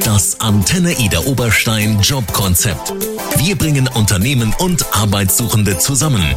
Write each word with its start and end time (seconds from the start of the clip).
Das 0.00 0.40
Antenne 0.40 0.98
Ida 0.98 1.20
Oberstein 1.26 2.00
Jobkonzept. 2.00 2.92
Wir 3.36 3.56
bringen 3.56 3.88
Unternehmen 3.88 4.54
und 4.58 4.84
Arbeitssuchende 4.94 5.78
zusammen. 5.78 6.34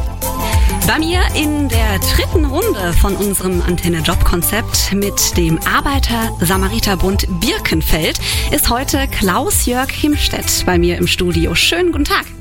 Bei 0.86 0.98
mir 0.98 1.20
in 1.34 1.68
der 1.68 1.98
dritten 1.98 2.44
Runde 2.44 2.92
von 3.00 3.16
unserem 3.16 3.62
Antenne 3.62 3.98
Job 3.98 4.24
Konzept 4.24 4.92
mit 4.92 5.36
dem 5.36 5.58
Arbeiter-Samariter-Bund 5.66 7.26
Birkenfeld 7.40 8.20
ist 8.52 8.70
heute 8.70 9.08
Klaus-Jörg 9.08 9.90
Himstedt 9.90 10.64
bei 10.64 10.78
mir 10.78 10.96
im 10.98 11.06
Studio. 11.06 11.54
Schönen 11.54 11.92
guten 11.92 12.04
Tag. 12.04 12.35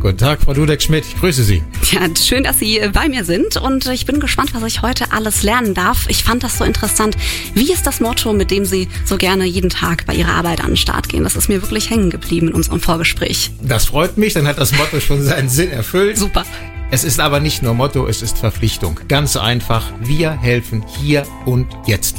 Guten 0.00 0.16
Tag, 0.16 0.40
Frau 0.40 0.54
Dudek-Schmidt. 0.54 1.04
Ich 1.04 1.18
grüße 1.18 1.42
Sie. 1.42 1.60
Ja, 1.90 2.02
schön, 2.16 2.44
dass 2.44 2.60
Sie 2.60 2.80
bei 2.92 3.08
mir 3.08 3.24
sind 3.24 3.56
und 3.56 3.84
ich 3.86 4.06
bin 4.06 4.20
gespannt, 4.20 4.50
was 4.54 4.62
ich 4.62 4.80
heute 4.80 5.10
alles 5.10 5.42
lernen 5.42 5.74
darf. 5.74 6.06
Ich 6.08 6.22
fand 6.22 6.44
das 6.44 6.58
so 6.58 6.64
interessant. 6.64 7.16
Wie 7.54 7.72
ist 7.72 7.84
das 7.84 7.98
Motto, 7.98 8.32
mit 8.32 8.52
dem 8.52 8.64
Sie 8.64 8.88
so 9.04 9.16
gerne 9.16 9.44
jeden 9.44 9.70
Tag 9.70 10.06
bei 10.06 10.14
Ihrer 10.14 10.34
Arbeit 10.34 10.60
an 10.60 10.68
den 10.68 10.76
Start 10.76 11.08
gehen? 11.08 11.24
Das 11.24 11.34
ist 11.34 11.48
mir 11.48 11.62
wirklich 11.62 11.90
hängen 11.90 12.10
geblieben 12.10 12.48
in 12.48 12.54
unserem 12.54 12.80
Vorgespräch. 12.80 13.50
Das 13.60 13.86
freut 13.86 14.18
mich, 14.18 14.34
dann 14.34 14.46
hat 14.46 14.58
das 14.58 14.70
Motto 14.70 15.00
schon 15.00 15.24
seinen 15.24 15.48
Sinn 15.48 15.72
erfüllt. 15.72 16.16
Super. 16.16 16.44
Es 16.92 17.02
ist 17.02 17.18
aber 17.18 17.40
nicht 17.40 17.64
nur 17.64 17.74
Motto, 17.74 18.06
es 18.06 18.22
ist 18.22 18.38
Verpflichtung. 18.38 19.00
Ganz 19.08 19.36
einfach, 19.36 19.84
wir 20.00 20.30
helfen 20.30 20.84
hier 21.00 21.26
und 21.44 21.66
jetzt. 21.86 22.16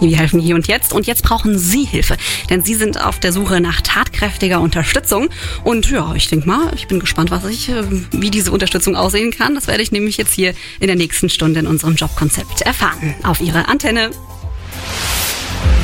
Wir 0.00 0.16
helfen 0.16 0.40
hier 0.40 0.54
und 0.54 0.68
jetzt 0.68 0.92
und 0.92 1.06
jetzt 1.06 1.22
brauchen 1.22 1.58
Sie 1.58 1.84
Hilfe, 1.84 2.16
denn 2.50 2.62
Sie 2.62 2.74
sind 2.74 3.00
auf 3.00 3.18
der 3.20 3.32
Suche 3.32 3.60
nach 3.60 3.80
tatkräftiger 3.80 4.60
Unterstützung 4.60 5.28
und 5.64 5.90
ja, 5.90 6.14
ich 6.14 6.28
denke 6.28 6.46
mal, 6.46 6.72
ich 6.74 6.86
bin 6.86 7.00
gespannt, 7.00 7.30
was 7.30 7.44
ich, 7.46 7.68
äh, 7.68 7.82
wie 8.12 8.30
diese 8.30 8.52
Unterstützung 8.52 8.96
aussehen 8.96 9.30
kann. 9.30 9.54
Das 9.54 9.66
werde 9.66 9.82
ich 9.82 9.92
nämlich 9.92 10.16
jetzt 10.16 10.34
hier 10.34 10.54
in 10.80 10.86
der 10.86 10.96
nächsten 10.96 11.30
Stunde 11.30 11.60
in 11.60 11.66
unserem 11.66 11.96
Jobkonzept 11.96 12.62
erfahren. 12.62 13.14
Auf 13.22 13.40
Ihre 13.40 13.68
Antenne. 13.68 14.10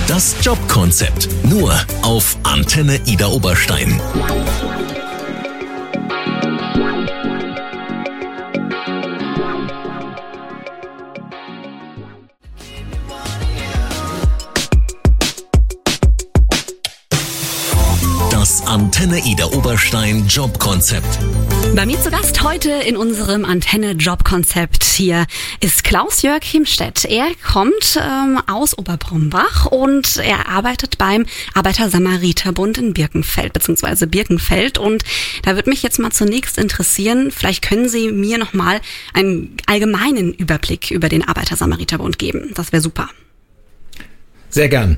Das 0.07 0.37
Jobkonzept 0.43 1.29
nur 1.45 1.75
auf 2.03 2.37
Antenne 2.43 3.01
Ida 3.07 3.29
Oberstein. 3.29 4.01
Antenne 18.73 19.19
Ida 19.27 19.45
Oberstein 19.49 20.27
Jobkonzept. 20.29 21.19
Bei 21.77 21.85
mir 21.85 22.01
zu 22.01 22.11
Gast 22.11 22.43
heute 22.43 22.71
in 22.71 22.97
unserem 22.97 23.45
Antenne-Job-Konzept 23.45 24.83
hier 24.85 25.27
ist 25.61 25.85
Klaus-Jörg 25.85 26.43
Himstedt. 26.43 27.05
Er 27.05 27.33
kommt 27.47 28.01
ähm, 28.01 28.41
aus 28.47 28.79
Oberbrumbach 28.79 29.67
und 29.67 30.17
er 30.17 30.49
arbeitet 30.49 30.97
beim 30.97 31.27
Arbeiter-Samariter-Bund 31.53 32.79
in 32.79 32.95
Birkenfeld, 32.95 33.53
beziehungsweise 33.53 34.07
Birkenfeld. 34.07 34.79
Und 34.79 35.05
da 35.43 35.55
würde 35.55 35.69
mich 35.69 35.83
jetzt 35.83 35.99
mal 35.99 36.11
zunächst 36.11 36.57
interessieren, 36.57 37.31
vielleicht 37.31 37.61
können 37.61 37.91
Sie 37.91 38.11
mir 38.11 38.39
nochmal 38.39 38.81
einen 39.13 39.59
allgemeinen 39.67 40.33
Überblick 40.33 40.91
über 40.91 41.11
den 41.11 41.29
Arbeiter-Samariter-Bund 41.29 42.19
geben. 42.19 42.53
Das 42.55 42.73
wäre 42.73 42.81
super. 42.81 43.11
Sehr 44.49 44.71
gern. 44.71 44.97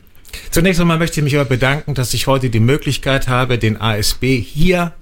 Zunächst 0.50 0.80
einmal 0.80 0.98
möchte 0.98 1.20
ich 1.20 1.24
mich 1.24 1.34
aber 1.36 1.44
bedanken, 1.44 1.94
dass 1.94 2.14
ich 2.14 2.27
heute 2.27 2.50
die 2.50 2.60
Möglichkeit 2.60 3.28
habe, 3.28 3.58
den 3.58 3.80
ASB 3.80 4.41
hier 4.41 4.92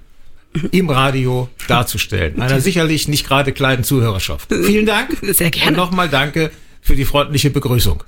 im 0.71 0.89
Radio 0.89 1.49
darzustellen. 1.67 2.41
Einer 2.41 2.61
sicherlich 2.61 3.07
nicht 3.07 3.25
gerade 3.25 3.51
kleinen 3.51 3.83
Zuhörerschaft. 3.83 4.53
Vielen 4.53 4.85
Dank. 4.85 5.17
Sehr 5.21 5.49
gerne. 5.49 5.69
Und 5.69 5.77
nochmal 5.77 6.09
danke 6.09 6.51
für 6.81 6.95
die 6.95 7.05
freundliche 7.05 7.49
Begrüßung. 7.49 8.03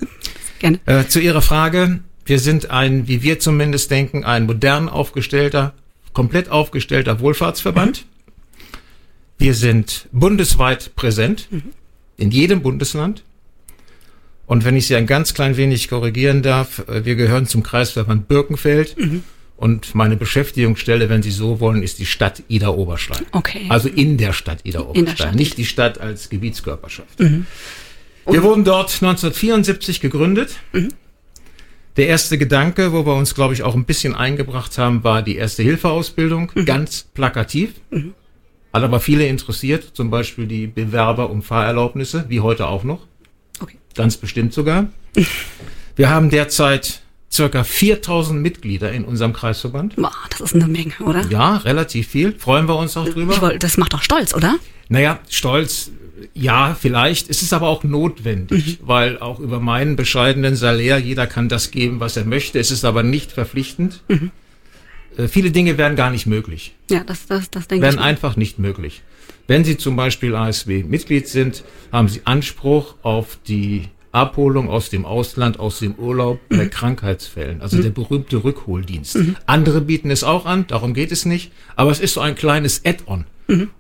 Gerne. 0.60 0.80
Äh, 0.86 1.08
zu 1.08 1.20
Ihrer 1.20 1.42
Frage. 1.42 2.00
Wir 2.26 2.40
sind 2.40 2.72
ein, 2.72 3.08
wie 3.08 3.22
wir 3.22 3.40
zumindest 3.40 3.92
denken, 3.92 4.24
ein 4.24 4.46
modern 4.46 4.90
aufgestellter, 4.90 5.74
komplett 6.14 6.50
aufgestellter 6.50 7.20
Wohlfahrtsverband. 7.20 8.06
Wir 9.38 9.54
sind 9.54 10.08
bundesweit 10.12 10.96
präsent, 10.96 11.50
in 12.18 12.32
jedem 12.32 12.62
Bundesland. 12.62 13.24
Und 14.48 14.64
wenn 14.64 14.76
ich 14.76 14.88
Sie 14.88 14.96
ein 14.96 15.08
ganz 15.08 15.34
klein 15.34 15.58
wenig 15.58 15.88
korrigieren 15.88 16.42
darf, 16.42 16.88
äh, 16.88 17.06
wir 17.06 17.16
gehören 17.16 17.48
zum 17.48 17.64
Kreisverband 17.64 18.28
Birkenfeld. 18.28 18.96
Und 19.58 19.96
meine 19.96 20.18
Beschäftigungsstelle, 20.18 21.08
wenn 21.10 21.22
Sie 21.24 21.32
so 21.32 21.60
wollen, 21.62 21.82
ist 21.82 22.00
die 22.00 22.06
Stadt 22.06 22.44
Ida 22.50 22.70
Oberstein. 22.70 23.26
Okay. 23.32 23.66
Also 23.70 23.88
in 23.88 24.18
der 24.18 24.34
Stadt 24.34 24.60
Ida 24.66 24.82
Oberstein, 24.82 25.16
Stadt. 25.16 25.36
nicht 25.36 25.58
die 25.58 25.66
Stadt 25.66 26.00
als 26.00 26.30
Gebietskörperschaft. 26.30 27.18
Wir 27.20 28.44
wurden 28.44 28.66
dort 28.66 28.90
1974 28.90 30.02
gegründet. 30.02 30.58
Der 31.96 32.08
erste 32.08 32.38
Gedanke, 32.38 32.92
wo 32.92 33.06
wir 33.06 33.16
uns, 33.16 33.34
glaube 33.34 33.54
ich, 33.54 33.64
auch 33.64 33.76
ein 33.76 33.86
bisschen 33.86 34.14
eingebracht 34.14 34.78
haben, 34.78 35.06
war 35.06 35.22
die 35.22 35.38
erste 35.38 35.64
Hilfeausbildung. 35.64 36.52
Ganz 36.66 37.06
plakativ. 37.14 37.76
Hat 38.74 38.84
aber 38.84 39.00
viele 39.00 39.26
interessiert, 39.28 39.92
zum 39.94 40.10
Beispiel 40.10 40.48
die 40.48 40.68
Bewerber 40.68 41.30
um 41.30 41.42
Fahrerlaubnisse, 41.42 42.26
wie 42.28 42.42
heute 42.42 42.68
auch 42.68 42.84
noch. 42.84 43.08
Ganz 43.96 44.18
bestimmt 44.18 44.54
sogar. 44.54 44.88
Wir 45.96 46.10
haben 46.10 46.30
derzeit 46.30 47.02
circa 47.32 47.64
4000 47.64 48.42
Mitglieder 48.42 48.92
in 48.92 49.04
unserem 49.06 49.34
Kreisverband. 49.34 49.96
Boah, 49.96 50.12
das 50.30 50.42
ist 50.42 50.56
eine 50.56 50.68
Menge, 50.68 50.94
oder? 51.04 51.26
Ja, 51.30 51.58
relativ 51.58 52.08
viel. 52.10 52.34
Freuen 52.38 52.68
wir 52.68 52.76
uns 52.78 52.96
auch 52.98 53.08
drüber. 53.10 53.40
wollt- 53.42 53.64
Das 53.64 53.78
macht 53.78 53.94
doch 53.94 54.02
stolz, 54.04 54.34
oder? 54.34 54.56
Naja, 54.90 55.20
stolz, 55.30 55.92
ja, 56.34 56.76
vielleicht. 56.80 57.30
Es 57.30 57.42
ist 57.42 57.52
aber 57.54 57.68
auch 57.68 57.84
notwendig, 57.84 58.80
weil 58.82 59.20
auch 59.20 59.40
über 59.40 59.60
meinen 59.60 59.96
bescheidenen 59.96 60.56
Salär, 60.56 60.98
jeder 61.00 61.28
kann 61.28 61.50
das 61.50 61.72
geben, 61.72 62.00
was 62.00 62.16
er 62.18 62.26
möchte. 62.26 62.60
Es 62.60 62.72
ist 62.72 62.86
aber 62.86 63.04
nicht 63.04 63.32
verpflichtend. 63.32 64.02
Äh, 65.18 65.28
viele 65.28 65.52
Dinge 65.52 65.78
wären 65.78 65.96
gar 65.96 66.10
nicht 66.12 66.26
möglich. 66.26 66.76
Ja, 66.90 67.04
das, 67.06 67.26
das, 67.28 67.50
das 67.50 67.68
denke 67.68 67.84
Wären 67.86 67.96
ich. 67.96 68.02
einfach 68.02 68.36
nicht 68.38 68.60
möglich. 68.60 69.02
Wenn 69.48 69.64
Sie 69.64 69.78
zum 69.78 69.96
Beispiel 69.96 70.36
ASW-Mitglied 70.36 71.28
sind, 71.28 71.64
haben 71.92 72.08
Sie 72.08 72.22
Anspruch 72.26 72.96
auf 73.04 73.38
die 73.48 73.84
Abholung 74.12 74.70
aus 74.70 74.90
dem 74.90 75.06
Ausland, 75.06 75.60
aus 75.60 75.80
dem 75.80 75.96
Urlaub 75.96 76.40
bei 76.50 76.68
Krankheitsfällen, 76.68 77.62
also 77.62 77.82
der 77.82 77.90
berühmte 77.90 78.44
Rückholdienst. 78.44 79.20
Andere 79.46 79.82
bieten 79.82 80.10
es 80.10 80.24
auch 80.24 80.46
an, 80.46 80.66
darum 80.68 80.94
geht 80.94 81.12
es 81.12 81.26
nicht, 81.26 81.52
aber 81.76 81.92
es 81.92 82.00
ist 82.00 82.14
so 82.14 82.22
ein 82.22 82.36
kleines 82.36 82.84
Add-on. 82.86 83.26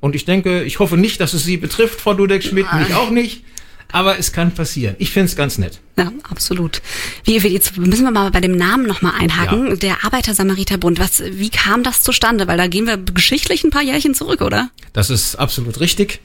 Und 0.02 0.14
ich 0.16 0.26
denke, 0.26 0.64
ich 0.64 0.80
hoffe 0.80 0.98
nicht, 0.98 1.20
dass 1.22 1.34
es 1.34 1.46
Sie 1.46 1.58
betrifft, 1.58 2.00
Frau 2.00 2.14
Dudek-Schmidt, 2.14 2.68
mich 2.74 2.94
auch 2.94 3.09
nicht, 3.09 3.44
aber 3.91 4.19
es 4.19 4.31
kann 4.31 4.51
passieren. 4.51 4.96
Ich 5.00 5.12
finde 5.12 5.28
es 5.28 5.35
ganz 5.35 5.57
nett. 5.57 5.79
Ja, 5.97 6.12
absolut. 6.29 6.81
Wie, 7.23 7.38
jetzt 7.38 7.78
müssen 7.78 8.03
wir 8.03 8.12
mal 8.12 8.31
bei 8.31 8.41
dem 8.41 8.57
Namen 8.57 8.85
nochmal 8.85 9.13
einhaken. 9.18 9.68
Ja. 9.69 9.75
Der 9.75 10.06
Arbeiter-Samariter-Bund. 10.06 11.00
Was, 11.00 11.23
wie 11.25 11.50
kam 11.50 11.84
das 11.84 12.03
zustande? 12.03 12.47
Weil 12.47 12.57
da 12.57 12.68
gehen 12.68 12.88
wir 12.88 12.97
geschichtlich 12.97 13.63
ein 13.63 13.69
paar 13.69 13.84
Jährchen 13.84 14.13
zurück, 14.13 14.41
oder? 14.41 14.69
Das 14.94 15.09
ist 15.09 15.35
absolut 15.35 15.79
richtig. 15.79 16.19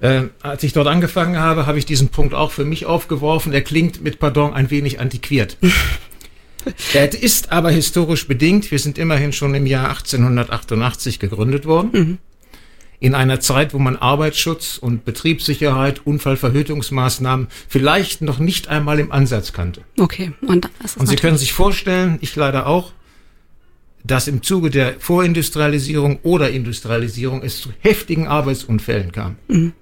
Äh, 0.00 0.24
als 0.42 0.62
ich 0.62 0.72
dort 0.72 0.86
angefangen 0.86 1.38
habe, 1.38 1.66
habe 1.66 1.78
ich 1.78 1.86
diesen 1.86 2.08
Punkt 2.10 2.34
auch 2.34 2.52
für 2.52 2.64
mich 2.64 2.86
aufgeworfen. 2.86 3.52
Er 3.52 3.62
klingt 3.62 4.02
mit 4.02 4.20
Pardon 4.20 4.54
ein 4.54 4.70
wenig 4.70 5.00
antiquiert. 5.00 5.56
er 6.94 7.12
ist 7.20 7.50
aber 7.50 7.70
historisch 7.70 8.28
bedingt. 8.28 8.70
Wir 8.70 8.78
sind 8.78 8.98
immerhin 8.98 9.32
schon 9.32 9.54
im 9.54 9.66
Jahr 9.66 9.88
1888 9.88 11.18
gegründet 11.18 11.66
worden. 11.66 12.18
In 13.00 13.14
einer 13.14 13.38
Zeit, 13.38 13.74
wo 13.74 13.78
man 13.78 13.96
Arbeitsschutz 13.96 14.76
und 14.78 15.04
Betriebssicherheit, 15.04 16.04
Unfallverhütungsmaßnahmen 16.04 17.46
vielleicht 17.68 18.22
noch 18.22 18.40
nicht 18.40 18.68
einmal 18.68 18.98
im 18.98 19.12
Ansatz 19.12 19.52
kannte. 19.52 19.82
Okay. 19.98 20.32
Und, 20.40 20.68
das 20.82 20.92
ist 20.92 21.00
Und 21.00 21.06
Sie 21.06 21.16
können 21.16 21.38
sich 21.38 21.52
vorstellen, 21.52 22.18
ich 22.20 22.34
leider 22.34 22.66
auch, 22.66 22.92
dass 24.04 24.26
im 24.26 24.42
Zuge 24.42 24.70
der 24.70 24.94
Vorindustrialisierung 24.98 26.20
oder 26.22 26.50
Industrialisierung 26.50 27.42
es 27.42 27.60
zu 27.60 27.70
heftigen 27.80 28.26
Arbeitsunfällen 28.26 29.12
kam. 29.12 29.36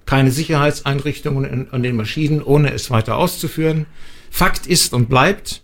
Keine 0.04 0.30
Sicherheitseinrichtungen 0.30 1.44
in, 1.44 1.70
an 1.70 1.82
den 1.82 1.96
Maschinen, 1.96 2.42
ohne 2.42 2.72
es 2.72 2.90
weiter 2.90 3.16
auszuführen. 3.16 3.86
Fakt 4.30 4.66
ist 4.66 4.92
und 4.92 5.08
bleibt, 5.08 5.62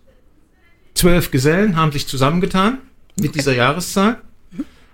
zwölf 0.95 1.31
Gesellen 1.31 1.77
haben 1.77 1.93
sich 1.93 2.07
zusammengetan 2.07 2.79
mit 3.21 3.35
dieser 3.35 3.55
Jahreszahl, 3.55 4.21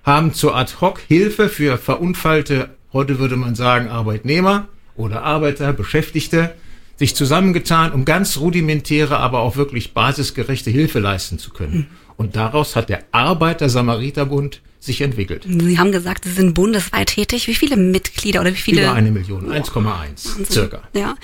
haben 0.08 0.32
zur 0.32 0.56
Ad-Hoc-Hilfe 0.56 1.50
für 1.50 1.76
verunfallte, 1.76 2.70
heute 2.94 3.18
würde 3.18 3.36
man 3.36 3.54
sagen, 3.54 3.88
Arbeitnehmer 3.88 4.68
oder 4.96 5.22
Arbeiter, 5.22 5.74
Beschäftigte, 5.74 6.54
sich 6.96 7.14
zusammengetan, 7.14 7.92
um 7.92 8.06
ganz 8.06 8.38
rudimentäre, 8.38 9.18
aber 9.18 9.40
auch 9.40 9.56
wirklich 9.56 9.92
basisgerechte 9.92 10.70
Hilfe 10.70 10.98
leisten 10.98 11.38
zu 11.38 11.50
können. 11.50 11.88
Und 12.16 12.36
daraus 12.36 12.74
hat 12.74 12.88
der 12.88 13.04
Arbeiter-Samariter-Bund 13.12 14.62
sich 14.80 15.02
entwickelt. 15.02 15.44
Sie 15.46 15.78
haben 15.78 15.92
gesagt, 15.92 16.24
Sie 16.24 16.32
sind 16.32 16.54
bundesweit 16.54 17.08
tätig. 17.08 17.46
Wie 17.46 17.54
viele 17.54 17.76
Mitglieder 17.76 18.40
oder 18.40 18.50
wie 18.50 18.56
viele? 18.56 18.82
Über 18.84 18.94
eine 18.94 19.10
Million, 19.10 19.52
1,1 19.52 20.50
circa. 20.50 20.82
Ja. 20.94 21.00
Ja. 21.00 21.16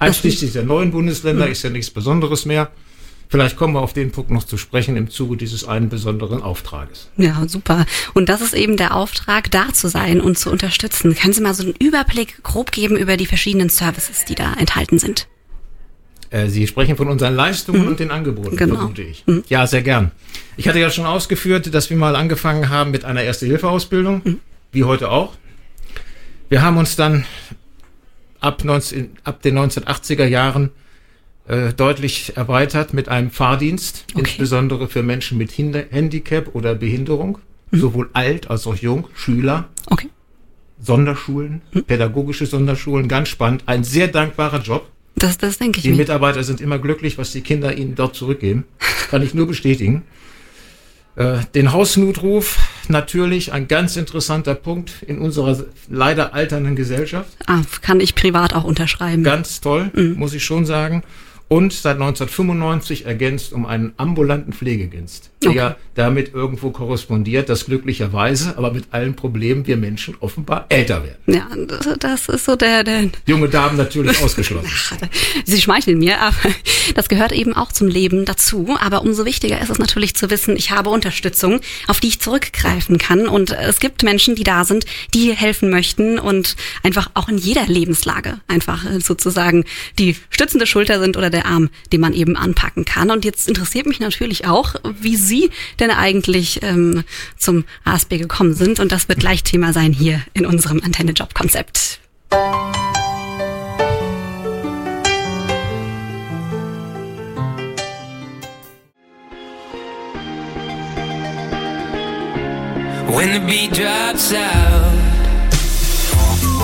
Einschließlich 0.00 0.52
der 0.52 0.64
neuen 0.64 0.90
Bundesländer 0.90 1.46
ist 1.46 1.62
ja 1.62 1.70
nichts 1.70 1.90
Besonderes 1.90 2.46
mehr. 2.46 2.72
Vielleicht 3.28 3.56
kommen 3.56 3.74
wir 3.74 3.80
auf 3.80 3.92
den 3.92 4.12
Punkt 4.12 4.30
noch 4.30 4.44
zu 4.44 4.56
sprechen 4.56 4.96
im 4.96 5.10
Zuge 5.10 5.36
dieses 5.36 5.66
einen 5.66 5.88
besonderen 5.88 6.42
Auftrages. 6.42 7.08
Ja, 7.16 7.46
super. 7.48 7.86
Und 8.12 8.28
das 8.28 8.40
ist 8.40 8.54
eben 8.54 8.76
der 8.76 8.94
Auftrag, 8.94 9.50
da 9.50 9.72
zu 9.72 9.88
sein 9.88 10.20
und 10.20 10.38
zu 10.38 10.50
unterstützen. 10.50 11.14
Können 11.14 11.32
Sie 11.32 11.42
mal 11.42 11.54
so 11.54 11.64
einen 11.64 11.74
Überblick 11.78 12.42
grob 12.42 12.70
geben 12.70 12.96
über 12.96 13.16
die 13.16 13.26
verschiedenen 13.26 13.70
Services, 13.70 14.24
die 14.24 14.34
da 14.34 14.54
enthalten 14.54 14.98
sind? 14.98 15.26
Äh, 16.30 16.48
Sie 16.48 16.66
sprechen 16.66 16.96
von 16.96 17.08
unseren 17.08 17.34
Leistungen 17.34 17.82
mhm. 17.82 17.88
und 17.88 18.00
den 18.00 18.10
Angeboten, 18.10 18.56
genau. 18.56 18.76
vermute 18.76 19.02
ich. 19.02 19.24
Mhm. 19.26 19.44
Ja, 19.48 19.66
sehr 19.66 19.82
gern. 19.82 20.10
Ich 20.56 20.68
hatte 20.68 20.78
ja 20.78 20.90
schon 20.90 21.06
ausgeführt, 21.06 21.72
dass 21.74 21.90
wir 21.90 21.96
mal 21.96 22.16
angefangen 22.16 22.68
haben 22.68 22.90
mit 22.90 23.04
einer 23.04 23.22
Erste-Hilfe-Ausbildung, 23.22 24.22
mhm. 24.24 24.40
wie 24.72 24.84
heute 24.84 25.10
auch. 25.10 25.34
Wir 26.48 26.62
haben 26.62 26.76
uns 26.76 26.96
dann 26.96 27.24
ab, 28.40 28.64
19, 28.64 29.10
ab 29.24 29.42
den 29.42 29.58
1980er 29.58 30.26
Jahren 30.26 30.70
äh, 31.46 31.72
deutlich 31.74 32.36
erweitert 32.36 32.94
mit 32.94 33.08
einem 33.08 33.30
Fahrdienst, 33.30 34.06
okay. 34.12 34.20
insbesondere 34.20 34.88
für 34.88 35.02
Menschen 35.02 35.36
mit 35.36 35.52
Hinder 35.52 35.84
Handicap 35.90 36.54
oder 36.54 36.74
Behinderung, 36.74 37.38
mhm. 37.70 37.80
sowohl 37.80 38.10
alt 38.14 38.50
als 38.50 38.66
auch 38.66 38.76
jung, 38.76 39.08
Schüler. 39.14 39.68
Okay. 39.86 40.08
Sonderschulen, 40.80 41.62
mhm. 41.72 41.84
pädagogische 41.84 42.46
Sonderschulen, 42.46 43.08
ganz 43.08 43.28
spannend. 43.28 43.64
Ein 43.66 43.84
sehr 43.84 44.08
dankbarer 44.08 44.60
Job. 44.60 44.88
Das, 45.16 45.38
das 45.38 45.58
denke 45.58 45.78
ich. 45.78 45.82
Die 45.82 45.90
mir. 45.90 45.98
Mitarbeiter 45.98 46.42
sind 46.44 46.60
immer 46.60 46.78
glücklich, 46.78 47.18
was 47.18 47.32
die 47.32 47.42
Kinder 47.42 47.76
ihnen 47.76 47.94
dort 47.94 48.16
zurückgeben. 48.16 48.64
Kann 49.10 49.22
ich 49.22 49.34
nur 49.34 49.46
bestätigen. 49.46 50.02
Äh, 51.16 51.38
den 51.54 51.72
Hausnotruf 51.72 52.58
natürlich 52.88 53.52
ein 53.52 53.68
ganz 53.68 53.96
interessanter 53.96 54.54
Punkt 54.54 55.02
in 55.06 55.18
unserer 55.18 55.64
leider 55.88 56.34
alternden 56.34 56.74
Gesellschaft. 56.74 57.30
Ah, 57.46 57.60
kann 57.82 58.00
ich 58.00 58.14
privat 58.14 58.54
auch 58.54 58.64
unterschreiben. 58.64 59.22
Ganz 59.22 59.60
toll, 59.60 59.90
mhm. 59.94 60.14
muss 60.14 60.34
ich 60.34 60.44
schon 60.44 60.64
sagen 60.64 61.04
und 61.48 61.72
seit 61.72 61.94
1995 61.94 63.06
ergänzt 63.06 63.52
um 63.52 63.66
einen 63.66 63.92
ambulanten 63.96 64.52
Pflegedienst, 64.52 65.30
der 65.42 65.50
okay. 65.50 65.58
ja 65.58 65.76
damit 65.94 66.34
irgendwo 66.34 66.70
korrespondiert, 66.70 67.48
dass 67.48 67.66
glücklicherweise, 67.66 68.56
aber 68.56 68.72
mit 68.72 68.86
allen 68.92 69.14
Problemen 69.14 69.66
wir 69.66 69.76
Menschen 69.76 70.16
offenbar 70.20 70.66
älter 70.68 71.04
werden. 71.04 71.18
Ja, 71.26 71.48
das 71.98 72.28
ist 72.28 72.44
so 72.44 72.56
der, 72.56 72.82
der 72.82 73.10
junge 73.26 73.48
Damen 73.48 73.76
natürlich 73.76 74.20
ausgeschlossen. 74.22 74.70
Sie 75.44 75.60
schmeicheln 75.60 75.98
mir, 75.98 76.20
aber 76.20 76.36
das 76.94 77.08
gehört 77.08 77.32
eben 77.32 77.54
auch 77.54 77.70
zum 77.72 77.88
Leben 77.88 78.24
dazu. 78.24 78.76
Aber 78.80 79.02
umso 79.02 79.24
wichtiger 79.24 79.60
ist 79.60 79.70
es 79.70 79.78
natürlich 79.78 80.14
zu 80.16 80.30
wissen, 80.30 80.56
ich 80.56 80.70
habe 80.70 80.90
Unterstützung, 80.90 81.60
auf 81.86 82.00
die 82.00 82.08
ich 82.08 82.20
zurückgreifen 82.20 82.98
kann. 82.98 83.28
Und 83.28 83.52
es 83.52 83.80
gibt 83.80 84.02
Menschen, 84.02 84.34
die 84.34 84.44
da 84.44 84.64
sind, 84.64 84.86
die 85.12 85.32
helfen 85.32 85.70
möchten 85.70 86.18
und 86.18 86.56
einfach 86.82 87.10
auch 87.14 87.28
in 87.28 87.38
jeder 87.38 87.66
Lebenslage 87.66 88.40
einfach 88.48 88.84
sozusagen 88.98 89.64
die 89.98 90.16
stützende 90.30 90.66
Schulter 90.66 90.98
sind 90.98 91.16
oder 91.16 91.30
der 91.30 91.43
Arm, 91.44 91.70
den 91.92 92.00
man 92.00 92.12
eben 92.12 92.36
anpacken 92.36 92.84
kann. 92.84 93.10
Und 93.10 93.24
jetzt 93.24 93.48
interessiert 93.48 93.86
mich 93.86 94.00
natürlich 94.00 94.46
auch, 94.46 94.74
wie 95.00 95.16
Sie 95.16 95.50
denn 95.80 95.90
eigentlich 95.90 96.60
ähm, 96.62 97.04
zum 97.36 97.64
ASB 97.84 98.18
gekommen 98.18 98.54
sind. 98.54 98.80
Und 98.80 98.92
das 98.92 99.08
wird 99.08 99.20
gleich 99.20 99.44
Thema 99.44 99.72
sein 99.72 99.92
hier 99.92 100.20
in 100.32 100.46
unserem 100.46 100.80
Antenne-Job-Konzept. 100.82 102.00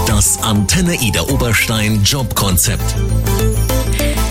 Das 0.06 0.42
Antenne 0.42 0.94
Ida 1.00 1.22
Oberstein 1.22 2.02
Jobkonzept. 2.02 2.94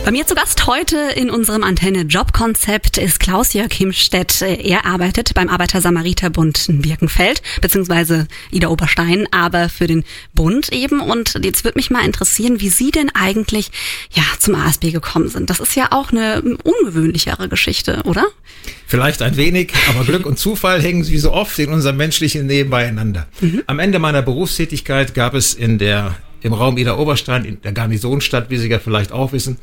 Bei 0.09 0.13
mir 0.13 0.25
zu 0.25 0.33
Gast 0.33 0.65
heute 0.65 0.97
in 1.15 1.29
unserem 1.29 1.63
Antenne 1.63 2.01
Jobkonzept 2.01 2.97
ist 2.97 3.19
Klaus-Jörg 3.19 3.71
Himstedt. 3.71 4.41
Er 4.41 4.87
arbeitet 4.87 5.35
beim 5.35 5.49
Arbeiter-Samariter-Bund 5.49 6.67
in 6.67 6.81
Birkenfeld, 6.81 7.43
beziehungsweise 7.61 8.27
Ida 8.49 8.69
Oberstein, 8.69 9.27
aber 9.29 9.69
für 9.69 9.85
den 9.85 10.03
Bund 10.33 10.73
eben. 10.73 10.99
Und 10.99 11.39
jetzt 11.43 11.63
würde 11.63 11.77
mich 11.77 11.91
mal 11.91 12.03
interessieren, 12.03 12.59
wie 12.59 12.69
Sie 12.69 12.89
denn 12.89 13.11
eigentlich 13.13 13.69
ja 14.11 14.23
zum 14.39 14.55
ASB 14.55 14.89
gekommen 14.89 15.29
sind. 15.29 15.51
Das 15.51 15.59
ist 15.59 15.75
ja 15.75 15.89
auch 15.91 16.11
eine 16.11 16.41
ungewöhnlichere 16.41 17.47
Geschichte, 17.47 18.01
oder? 18.05 18.25
Vielleicht 18.87 19.21
ein 19.21 19.37
wenig, 19.37 19.73
aber 19.89 20.05
Glück 20.05 20.25
und 20.25 20.39
Zufall 20.39 20.81
hängen 20.81 21.07
wie 21.07 21.19
so 21.19 21.33
oft 21.33 21.59
in 21.59 21.71
unserem 21.71 21.97
menschlichen 21.97 22.47
Leben 22.47 22.71
beieinander. 22.71 23.27
Mhm. 23.41 23.61
Am 23.67 23.77
Ende 23.77 23.99
meiner 23.99 24.23
Berufstätigkeit 24.23 25.13
gab 25.13 25.35
es 25.35 25.53
in 25.53 25.77
der 25.77 26.17
im 26.41 26.53
Raum 26.53 26.77
Ida 26.77 26.97
Oberstein, 26.97 27.45
in 27.45 27.61
der 27.61 27.73
Garnisonstadt, 27.73 28.49
wie 28.49 28.57
Sie 28.57 28.69
ja 28.69 28.79
vielleicht 28.79 29.11
auch 29.11 29.33
wissen, 29.33 29.57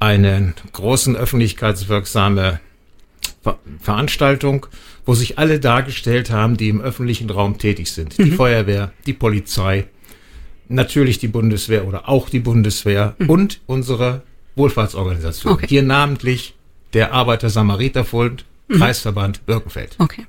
eine 0.00 0.54
großen 0.72 1.16
öffentlichkeitswirksame 1.16 2.60
Ver 3.42 3.58
Veranstaltung, 3.80 4.66
wo 5.04 5.14
sich 5.14 5.38
alle 5.38 5.60
dargestellt 5.60 6.30
haben, 6.30 6.56
die 6.56 6.70
im 6.70 6.80
öffentlichen 6.80 7.28
Raum 7.28 7.58
tätig 7.58 7.90
sind. 7.92 8.18
Mhm. 8.18 8.24
Die 8.24 8.30
Feuerwehr, 8.30 8.92
die 9.06 9.12
Polizei, 9.12 9.86
natürlich 10.68 11.18
die 11.18 11.28
Bundeswehr 11.28 11.86
oder 11.86 12.08
auch 12.08 12.30
die 12.30 12.40
Bundeswehr 12.40 13.14
mhm. 13.18 13.30
und 13.30 13.60
unsere 13.66 14.22
Wohlfahrtsorganisation. 14.56 15.52
Okay. 15.52 15.66
Hier 15.68 15.82
namentlich 15.82 16.54
der 16.94 17.12
Arbeiter-Samariter-Bund, 17.12 18.44
mhm. 18.68 18.74
Kreisverband 18.74 19.44
Birkenfeld. 19.46 19.96
Okay. 19.98 20.26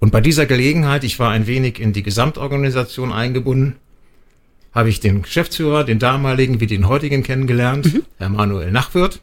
Und 0.00 0.12
bei 0.12 0.20
dieser 0.20 0.46
Gelegenheit, 0.46 1.04
ich 1.04 1.18
war 1.18 1.30
ein 1.30 1.46
wenig 1.46 1.80
in 1.80 1.92
die 1.92 2.02
Gesamtorganisation 2.02 3.12
eingebunden, 3.12 3.76
habe 4.78 4.90
ich 4.90 5.00
den 5.00 5.22
Geschäftsführer, 5.22 5.82
den 5.82 5.98
damaligen 5.98 6.60
wie 6.60 6.68
den 6.68 6.86
heutigen 6.86 7.24
kennengelernt, 7.24 7.92
mhm. 7.92 8.02
Herr 8.16 8.28
Manuel 8.28 8.70
Nachwirth. 8.70 9.20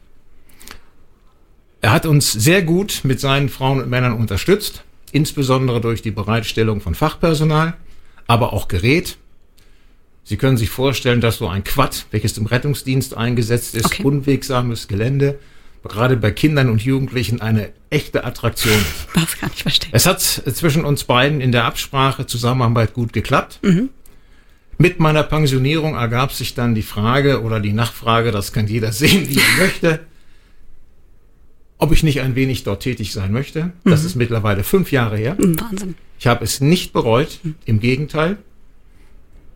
Er 1.80 1.92
hat 1.92 2.04
uns 2.04 2.30
sehr 2.30 2.62
gut 2.62 3.00
mit 3.04 3.20
seinen 3.20 3.48
Frauen 3.48 3.80
und 3.80 3.88
Männern 3.88 4.12
unterstützt, 4.12 4.84
insbesondere 5.12 5.80
durch 5.80 6.02
die 6.02 6.10
Bereitstellung 6.10 6.82
von 6.82 6.94
Fachpersonal, 6.94 7.74
aber 8.26 8.52
auch 8.52 8.68
Gerät. 8.68 9.16
Sie 10.24 10.36
können 10.36 10.58
sich 10.58 10.68
vorstellen, 10.68 11.22
dass 11.22 11.38
so 11.38 11.48
ein 11.48 11.64
Quad, 11.64 12.04
welches 12.10 12.36
im 12.36 12.44
Rettungsdienst 12.44 13.16
eingesetzt 13.16 13.74
ist, 13.76 13.86
okay. 13.86 14.02
unwegsames 14.02 14.88
Gelände, 14.88 15.38
gerade 15.84 16.18
bei 16.18 16.32
Kindern 16.32 16.68
und 16.68 16.82
Jugendlichen 16.82 17.40
eine 17.40 17.72
echte 17.88 18.24
Attraktion 18.24 18.74
ist. 18.74 19.06
Das 19.14 19.38
kann 19.38 19.50
ich 19.54 19.62
verstehen. 19.62 19.90
Es 19.92 20.04
hat 20.04 20.20
zwischen 20.20 20.84
uns 20.84 21.04
beiden 21.04 21.40
in 21.40 21.50
der 21.50 21.64
Absprache, 21.64 22.26
Zusammenarbeit 22.26 22.92
gut 22.92 23.14
geklappt. 23.14 23.60
Mhm. 23.62 23.88
Mit 24.78 25.00
meiner 25.00 25.22
Pensionierung 25.22 25.94
ergab 25.94 26.32
sich 26.32 26.54
dann 26.54 26.74
die 26.74 26.82
Frage 26.82 27.42
oder 27.42 27.60
die 27.60 27.72
Nachfrage, 27.72 28.30
das 28.30 28.52
kann 28.52 28.66
jeder 28.66 28.92
sehen, 28.92 29.28
wie 29.28 29.38
er 29.38 29.64
möchte, 29.64 30.00
ob 31.78 31.92
ich 31.92 32.02
nicht 32.02 32.20
ein 32.20 32.34
wenig 32.34 32.64
dort 32.64 32.82
tätig 32.82 33.12
sein 33.12 33.32
möchte. 33.32 33.72
Das 33.84 34.02
mhm. 34.02 34.06
ist 34.06 34.14
mittlerweile 34.16 34.64
fünf 34.64 34.92
Jahre 34.92 35.16
her. 35.16 35.36
Mhm, 35.38 35.60
Wahnsinn. 35.60 35.94
Ich 36.18 36.26
habe 36.26 36.44
es 36.44 36.60
nicht 36.60 36.92
bereut, 36.92 37.40
mhm. 37.42 37.54
im 37.64 37.80
Gegenteil. 37.80 38.38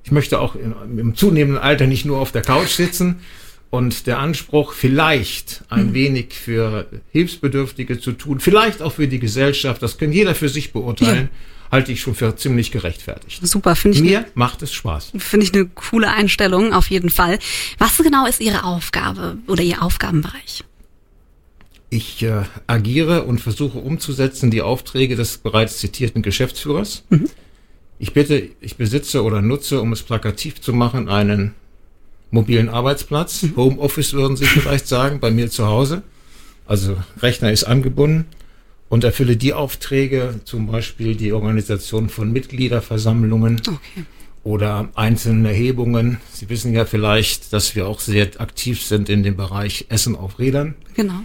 Ich 0.05 0.11
möchte 0.11 0.40
auch 0.40 0.55
in, 0.55 0.75
im 0.99 1.14
zunehmenden 1.14 1.62
Alter 1.62 1.87
nicht 1.87 2.06
nur 2.06 2.19
auf 2.19 2.32
der 2.32 2.43
Couch 2.43 2.70
sitzen 2.70 3.20
und 3.69 4.06
der 4.06 4.19
Anspruch, 4.19 4.73
vielleicht 4.73 5.64
ein 5.69 5.88
mhm. 5.88 5.94
wenig 5.94 6.32
für 6.32 6.87
Hilfsbedürftige 7.12 8.00
zu 8.00 8.12
tun, 8.12 8.40
vielleicht 8.40 8.82
auch 8.82 8.93
für 8.94 9.06
die 9.06 9.19
Gesellschaft, 9.19 9.82
das 9.82 9.99
kann 9.99 10.12
jeder 10.12 10.34
für 10.34 10.49
sich 10.49 10.73
beurteilen. 10.73 11.28
Ja 11.33 11.38
halte 11.71 11.93
ich 11.93 12.00
schon 12.00 12.15
für 12.15 12.35
ziemlich 12.37 12.71
gerechtfertigt. 12.71 13.47
Super, 13.47 13.77
finde 13.77 13.99
ich. 13.99 14.05
Mir 14.05 14.21
ne, 14.21 14.27
macht 14.35 14.62
es 14.62 14.73
Spaß. 14.73 15.12
Finde 15.17 15.47
ich 15.47 15.55
eine 15.55 15.67
coole 15.67 16.11
Einstellung, 16.11 16.73
auf 16.73 16.91
jeden 16.91 17.11
Fall. 17.11 17.39
Was 17.79 17.97
genau 17.99 18.27
ist 18.27 18.41
Ihre 18.41 18.65
Aufgabe 18.65 19.39
oder 19.47 19.62
Ihr 19.62 19.83
Aufgabenbereich? 19.83 20.65
Ich 21.91 22.23
äh, 22.23 22.43
agiere 22.67 23.25
und 23.25 23.41
versuche 23.41 23.79
umzusetzen 23.79 24.50
die 24.50 24.62
Aufträge 24.62 25.17
des 25.17 25.39
bereits 25.39 25.79
zitierten 25.79 26.23
Geschäftsführers. 26.23 27.05
Mhm. 27.11 27.29
Ich 27.99 28.12
bitte, 28.12 28.49
ich 28.61 28.77
besitze 28.77 29.23
oder 29.23 29.43
nutze, 29.43 29.81
um 29.81 29.93
es 29.93 30.03
plakativ 30.03 30.61
zu 30.61 30.73
machen, 30.73 31.09
einen 31.09 31.55
mobilen 32.31 32.69
Arbeitsplatz. 32.69 33.43
Mhm. 33.43 33.57
Homeoffice 33.57 34.12
würden 34.12 34.37
Sie 34.37 34.47
vielleicht 34.47 34.87
sagen, 34.87 35.21
bei 35.21 35.31
mir 35.31 35.50
zu 35.50 35.67
Hause. 35.67 36.03
Also 36.67 36.97
Rechner 37.21 37.50
ist 37.50 37.65
angebunden 37.65 38.27
und 38.90 39.04
erfülle 39.04 39.37
die 39.37 39.54
Aufträge, 39.54 40.40
zum 40.44 40.66
Beispiel 40.66 41.14
die 41.14 41.32
Organisation 41.32 42.11
von 42.11 42.30
Mitgliederversammlungen 42.32 43.62
okay. 43.66 44.04
oder 44.44 44.90
einzelnen 44.94 45.47
Erhebungen. 45.47 46.18
Sie 46.32 46.50
wissen 46.50 46.75
ja 46.75 46.85
vielleicht, 46.85 47.52
dass 47.52 47.75
wir 47.75 47.87
auch 47.87 48.00
sehr 48.00 48.28
aktiv 48.38 48.82
sind 48.82 49.09
in 49.09 49.23
dem 49.23 49.37
Bereich 49.37 49.87
Essen 49.88 50.16
auf 50.16 50.38
Rädern. 50.38 50.75
Genau. 50.94 51.20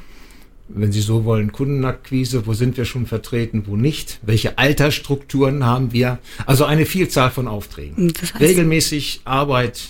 Wenn 0.67 0.91
Sie 0.91 1.01
so 1.01 1.25
wollen, 1.25 1.51
Kundenakquise, 1.51 2.47
wo 2.47 2.53
sind 2.53 2.77
wir 2.77 2.85
schon 2.85 3.05
vertreten, 3.05 3.63
wo 3.67 3.75
nicht? 3.75 4.19
Welche 4.21 4.57
Altersstrukturen 4.57 5.63
haben 5.65 5.91
wir? 5.91 6.19
Also 6.45 6.65
eine 6.65 6.85
Vielzahl 6.85 7.29
von 7.29 7.47
Aufträgen. 7.47 8.13
Das 8.13 8.33
heißt, 8.33 8.41
Regelmäßig 8.41 9.21
Arbeit, 9.25 9.83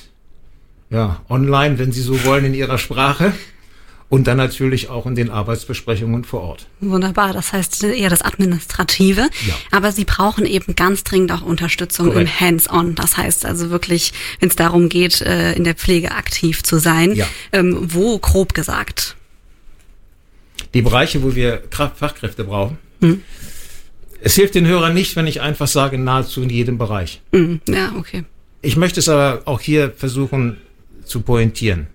ja, 0.89 1.21
online, 1.29 1.77
wenn 1.77 1.91
Sie 1.91 2.01
so 2.01 2.23
wollen, 2.25 2.45
in 2.45 2.53
Ihrer 2.53 2.77
Sprache 2.77 3.33
und 4.09 4.27
dann 4.27 4.37
natürlich 4.37 4.89
auch 4.89 5.05
in 5.05 5.15
den 5.15 5.29
Arbeitsbesprechungen 5.29 6.23
vor 6.23 6.41
Ort. 6.41 6.67
Wunderbar, 6.79 7.33
das 7.33 7.53
heißt 7.53 7.83
eher 7.83 8.09
das 8.09 8.21
Administrative, 8.21 9.21
ja. 9.21 9.53
aber 9.71 9.91
Sie 9.91 10.05
brauchen 10.05 10.45
eben 10.45 10.75
ganz 10.75 11.03
dringend 11.03 11.31
auch 11.31 11.41
Unterstützung 11.41 12.07
Korrekt. 12.11 12.29
im 12.29 12.39
Hands-on. 12.39 12.95
Das 12.95 13.17
heißt 13.17 13.45
also 13.45 13.71
wirklich, 13.71 14.13
wenn 14.39 14.49
es 14.49 14.55
darum 14.55 14.89
geht, 14.89 15.21
äh, 15.21 15.53
in 15.53 15.63
der 15.63 15.75
Pflege 15.75 16.11
aktiv 16.11 16.63
zu 16.63 16.79
sein, 16.79 17.13
ja. 17.15 17.27
Ähm, 17.51 17.77
wo 17.93 18.19
grob 18.19 18.53
gesagt? 18.53 19.15
Die 20.73 20.81
Bereiche, 20.81 21.23
wo 21.23 21.35
wir 21.35 21.63
Fachkräfte 21.71 22.43
brauchen. 22.43 22.77
Mhm. 22.99 23.21
Es 24.21 24.35
hilft 24.35 24.55
den 24.55 24.65
Hörern 24.65 24.93
nicht, 24.93 25.15
wenn 25.15 25.27
ich 25.27 25.41
einfach 25.41 25.67
sage, 25.67 25.97
nahezu 25.97 26.41
in 26.41 26.49
jedem 26.49 26.77
Bereich. 26.77 27.21
Mhm. 27.31 27.61
Ja, 27.67 27.93
okay. 27.97 28.23
Ich 28.61 28.75
möchte 28.75 28.99
es 28.99 29.09
aber 29.09 29.43
auch 29.45 29.61
hier 29.61 29.93
versuchen 29.95 30.57
zu 31.03 31.21
pointieren. 31.21 31.87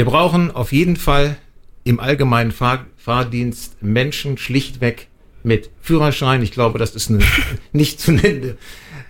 Wir 0.00 0.06
brauchen 0.06 0.50
auf 0.50 0.72
jeden 0.72 0.96
Fall 0.96 1.36
im 1.84 2.00
allgemeinen 2.00 2.52
Fahr 2.52 2.86
Fahrdienst 2.96 3.82
Menschen 3.82 4.38
schlichtweg 4.38 5.08
mit 5.42 5.68
Führerschein. 5.82 6.42
Ich 6.42 6.52
glaube, 6.52 6.78
das 6.78 6.96
ist 6.96 7.10
eine 7.10 7.18
nicht 7.74 8.00
zu 8.00 8.12
nennende 8.12 8.56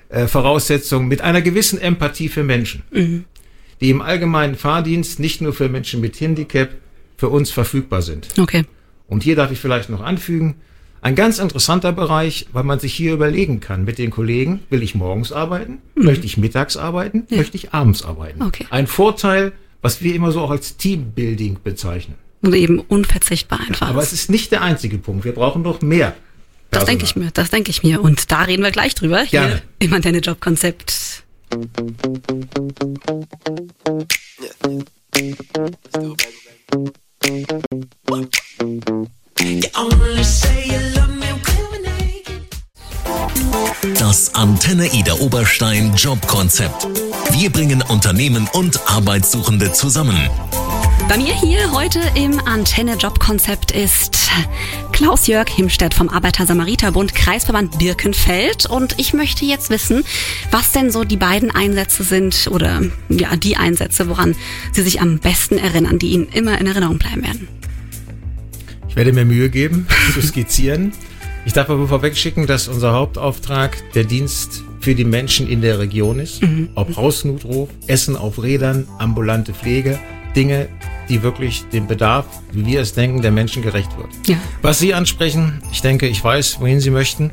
äh, 0.09 0.27
Voraussetzung 0.27 1.07
mit 1.07 1.21
einer 1.21 1.43
gewissen 1.43 1.81
Empathie 1.81 2.29
für 2.29 2.43
Menschen, 2.43 2.83
mhm. 2.91 3.25
die 3.81 3.91
im 3.91 4.03
allgemeinen 4.03 4.57
Fahrdienst 4.57 5.21
nicht 5.21 5.41
nur 5.41 5.53
für 5.53 5.69
Menschen 5.69 6.01
mit 6.01 6.21
Handicap 6.21 6.71
für 7.17 7.29
uns 7.29 7.53
verfügbar 7.53 8.03
sind. 8.03 8.27
Okay. 8.37 8.65
Und 9.07 9.23
hier 9.23 9.37
darf 9.37 9.53
ich 9.53 9.61
vielleicht 9.61 9.91
noch 9.91 10.01
anfügen, 10.01 10.57
ein 11.03 11.15
ganz 11.15 11.39
interessanter 11.39 11.93
Bereich, 11.93 12.47
weil 12.53 12.65
man 12.65 12.81
sich 12.81 12.95
hier 12.95 13.13
überlegen 13.13 13.61
kann 13.61 13.85
mit 13.85 13.99
den 13.99 14.11
Kollegen, 14.11 14.65
will 14.71 14.83
ich 14.83 14.97
morgens 14.97 15.31
arbeiten, 15.31 15.79
mhm. 15.95 16.07
möchte 16.07 16.27
ich 16.27 16.37
mittags 16.37 16.77
arbeiten, 16.77 17.29
ja. 17.31 17.37
möchte 17.37 17.57
ich 17.57 17.73
abends 17.73 18.05
arbeiten. 18.05 18.43
Okay. 18.43 18.67
Ein 18.71 18.89
Vorteil, 18.89 19.53
was 19.83 20.03
wir 20.03 20.15
immer 20.15 20.33
so 20.33 20.41
auch 20.41 20.51
als 20.51 20.77
Teambuilding 20.77 21.59
bezeichnen. 21.63 22.17
Und 22.43 22.55
eben 22.55 22.81
unverzichtbar 22.81 23.61
einfach. 23.61 23.89
Aber 23.89 24.03
es 24.03 24.13
ist 24.13 24.31
nicht 24.31 24.51
der 24.53 24.63
einzige 24.63 24.99
Punkt. 24.99 25.25
Wir 25.25 25.33
brauchen 25.33 25.63
noch 25.63 25.83
mehr. 25.83 26.17
Personal. 26.71 26.71
Das 26.71 26.85
denke 26.85 27.05
ich 27.05 27.17
mir, 27.17 27.31
das 27.33 27.51
denke 27.51 27.71
ich 27.71 27.83
mir. 27.83 28.01
Und 28.01 28.31
da 28.31 28.43
reden 28.43 28.63
wir 28.63 28.71
gleich 28.71 28.95
drüber. 28.95 29.21
Hier 29.21 29.41
Gerne. 29.41 29.63
im 29.79 29.93
Antenne 29.93 30.19
Job 30.19 30.41
Konzept. 30.41 31.25
Das 43.99 44.35
Antenne 44.35 44.93
Ida 44.93 45.15
Oberstein 45.15 45.95
Jobkonzept. 45.95 46.87
Wir 47.33 47.51
bringen 47.51 47.83
Unternehmen 47.83 48.49
und 48.53 48.81
Arbeitssuchende 48.89 49.73
zusammen. 49.73 50.17
Bei 51.09 51.17
mir 51.17 51.35
hier 51.35 51.73
heute 51.73 52.01
im 52.15 52.39
Antenne 52.47 52.95
Jobkonzept 52.95 53.73
ist 53.73 54.31
Klaus-Jörg 54.93 55.49
Himstedt 55.49 55.93
vom 55.93 56.09
Arbeiter-Samariter-Bund 56.09 57.15
Kreisverband 57.15 57.79
Birkenfeld 57.79 58.67
und 58.67 58.95
ich 58.99 59.13
möchte 59.13 59.45
jetzt 59.45 59.71
wissen, 59.71 60.05
was 60.51 60.73
denn 60.73 60.91
so 60.91 61.05
die 61.05 61.17
beiden 61.17 61.51
Einsätze 61.51 62.05
sind 62.05 62.49
oder 62.51 62.83
ja, 63.09 63.35
die 63.37 63.57
Einsätze, 63.57 64.09
woran 64.09 64.37
Sie 64.73 64.83
sich 64.83 65.01
am 65.01 65.19
besten 65.19 65.59
erinnern, 65.59 65.99
die 65.99 66.11
Ihnen 66.13 66.29
immer 66.29 66.61
in 66.61 66.67
Erinnerung 66.67 66.99
bleiben 66.99 67.23
werden. 67.23 67.49
Ich 68.89 68.97
werde 68.97 69.13
mir 69.13 69.25
Mühe 69.25 69.51
geben, 69.51 69.87
zu 70.15 70.23
skizzieren. 70.23 70.93
Ich 71.47 71.53
darf 71.53 71.71
aber 71.71 71.89
vorweg 71.89 72.17
schicken, 72.17 72.47
dass 72.47 72.69
unser 72.69 72.93
Hauptauftrag 72.93 73.77
der 73.95 74.05
Dienst 74.05 74.63
für 74.81 74.95
die 74.95 75.05
Menschen 75.05 75.49
in 75.49 75.63
der 75.63 75.79
Region 75.79 76.19
ist. 76.19 76.43
Mhm. 76.43 76.71
Ob 76.75 76.97
Hausnotruf, 76.97 77.69
Essen 77.87 78.17
auf 78.17 78.43
Rädern, 78.43 78.87
ambulante 78.99 79.55
Pflege, 79.55 79.99
Dinge, 80.37 80.69
die 81.09 81.23
wirklich 81.23 81.65
dem 81.73 81.87
Bedarf, 81.87 82.27
wie 82.53 82.67
wir 82.67 82.81
es 82.81 82.95
denken, 82.95 83.21
der 83.21 83.33
Menschen 83.33 83.63
gerecht 83.63 83.91
wird. 83.97 84.09
Ja. 84.27 84.37
Was 84.63 84.79
Sie 84.79 84.95
ansprechen, 84.95 85.63
ich 85.73 85.81
denke, 85.81 86.07
ich 86.07 86.23
weiß, 86.23 86.61
wohin 86.61 86.81
Sie 86.81 86.91
möchten, 86.91 87.33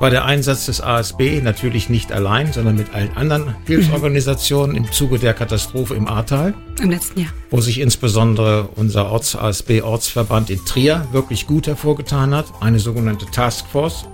war 0.00 0.10
der 0.10 0.24
Einsatz 0.24 0.66
des 0.66 0.80
ASB 0.80 1.40
natürlich 1.42 1.88
nicht 1.88 2.12
allein, 2.12 2.52
sondern 2.52 2.76
mit 2.76 2.94
allen 2.94 3.16
anderen 3.16 3.54
Hilfsorganisationen 3.66 4.76
im 4.76 4.90
Zuge 4.90 5.18
der 5.18 5.34
Katastrophe 5.34 5.94
im 5.94 6.08
Ahrtal. 6.08 6.54
Im 6.80 6.90
letzten 6.90 7.20
Jahr. 7.20 7.32
Wo 7.50 7.60
sich 7.60 7.80
insbesondere 7.80 8.68
unser 8.74 9.10
Orts 9.10 9.36
ASB 9.36 9.82
Ortsverband 9.82 10.50
in 10.50 10.64
Trier 10.64 11.06
wirklich 11.12 11.46
gut 11.46 11.66
hervorgetan 11.66 12.34
hat. 12.34 12.46
Eine 12.60 12.80
sogenannte 12.80 13.26
Taskforce, 13.26 14.06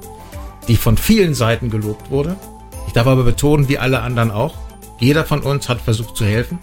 die 0.68 0.76
von 0.76 0.96
vielen 0.96 1.34
Seiten 1.34 1.70
gelobt 1.70 2.10
wurde. 2.10 2.36
Ich 2.86 2.92
darf 2.92 3.06
aber 3.06 3.24
betonen, 3.24 3.68
wie 3.68 3.78
alle 3.78 4.02
anderen 4.02 4.30
auch, 4.30 4.54
jeder 4.98 5.24
von 5.24 5.40
uns 5.40 5.68
hat 5.68 5.80
versucht 5.80 6.16
zu 6.16 6.24
helfen. 6.24 6.58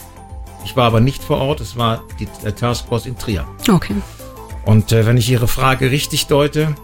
Ich 0.63 0.75
war 0.75 0.85
aber 0.85 0.99
nicht 0.99 1.23
vor 1.23 1.37
Ort, 1.37 1.59
es 1.59 1.77
war 1.77 2.03
die, 2.19 2.27
Taskforce 2.51 3.07
in 3.07 3.17
Trier. 3.17 3.47
Okay. 3.69 3.95
Und 4.65 4.91
äh, 4.91 5.05
wenn 5.05 5.17
ich 5.17 5.29
Ihre 5.29 5.47
Frage 5.47 5.91
richtig 5.91 6.27
deute, 6.27 6.75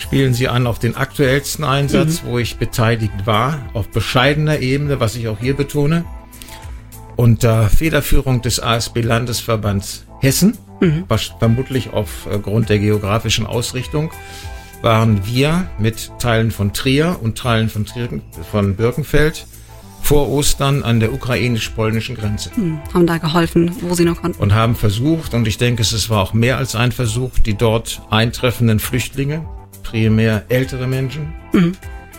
spielen 0.00 0.34
Sie 0.34 0.48
an 0.48 0.66
auf 0.66 0.78
den 0.78 0.96
aktuellsten 0.96 1.64
Einsatz, 1.64 2.22
mhm. 2.22 2.28
wo 2.28 2.38
ich 2.38 2.56
beteiligt 2.56 3.26
war, 3.26 3.58
auf 3.74 3.88
bescheidener 3.88 4.58
Ebene, 4.60 5.00
was 5.00 5.16
ich 5.16 5.28
auch 5.28 5.38
hier 5.38 5.54
betone, 5.54 6.04
unter 7.16 7.68
Federführung 7.68 8.42
des 8.42 8.60
ASB 8.60 9.02
Landesverbands 9.02 10.06
Hessen, 10.20 10.56
mhm. 10.80 11.04
vermutlich 11.38 11.92
aufgrund 11.92 12.68
der 12.68 12.78
geografischen 12.78 13.46
Ausrichtung, 13.46 14.10
waren 14.82 15.26
wir 15.26 15.68
mit 15.78 16.10
Teilen 16.18 16.50
von 16.50 16.72
Trier 16.72 17.18
und 17.20 17.36
Teilen 17.36 17.68
von, 17.68 17.84
Trier, 17.84 18.22
von 18.50 18.76
Birkenfeld 18.76 19.46
vor 20.02 20.30
Ostern 20.30 20.82
an 20.82 20.98
der 20.98 21.12
ukrainisch-polnischen 21.12 22.16
Grenze. 22.16 22.50
Hm, 22.54 22.80
haben 22.94 23.06
da 23.06 23.18
geholfen, 23.18 23.70
wo 23.82 23.94
sie 23.94 24.06
noch 24.06 24.22
konnten. 24.22 24.40
Und 24.40 24.54
haben 24.54 24.74
versucht, 24.74 25.34
und 25.34 25.46
ich 25.46 25.58
denke, 25.58 25.82
es 25.82 26.08
war 26.08 26.22
auch 26.22 26.32
mehr 26.32 26.56
als 26.56 26.74
ein 26.74 26.90
Versuch, 26.90 27.38
die 27.38 27.54
dort 27.54 28.00
eintreffenden 28.10 28.80
Flüchtlinge, 28.80 29.44
primär 29.90 30.44
ältere 30.48 30.86
Menschen, 30.86 31.34
mhm. 31.52 31.72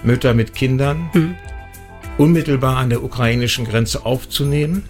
Mütter 0.03 0.33
mit 0.33 0.53
Kindern, 0.53 1.09
mhm. 1.13 1.35
unmittelbar 2.17 2.77
an 2.77 2.89
der 2.89 3.03
ukrainischen 3.03 3.65
Grenze 3.65 4.05
aufzunehmen, 4.05 4.83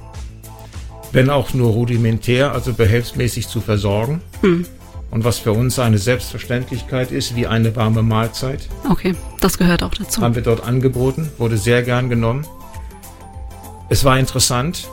wenn 1.11 1.29
auch 1.29 1.53
nur 1.53 1.71
rudimentär, 1.71 2.53
also 2.53 2.73
behelfsmäßig 2.73 3.47
zu 3.47 3.61
versorgen. 3.61 4.21
Mhm. 4.41 4.65
Und 5.11 5.25
was 5.25 5.39
für 5.39 5.51
uns 5.51 5.77
eine 5.77 5.97
Selbstverständlichkeit 5.97 7.11
ist, 7.11 7.35
wie 7.35 7.45
eine 7.45 7.75
warme 7.75 8.01
Mahlzeit. 8.01 8.69
Okay, 8.89 9.13
das 9.41 9.57
gehört 9.57 9.83
auch 9.83 9.93
dazu. 9.93 10.21
Haben 10.21 10.35
wir 10.35 10.41
dort 10.41 10.63
angeboten, 10.63 11.29
wurde 11.37 11.57
sehr 11.57 11.83
gern 11.83 12.09
genommen. 12.09 12.47
Es 13.89 14.05
war 14.05 14.17
interessant. 14.17 14.87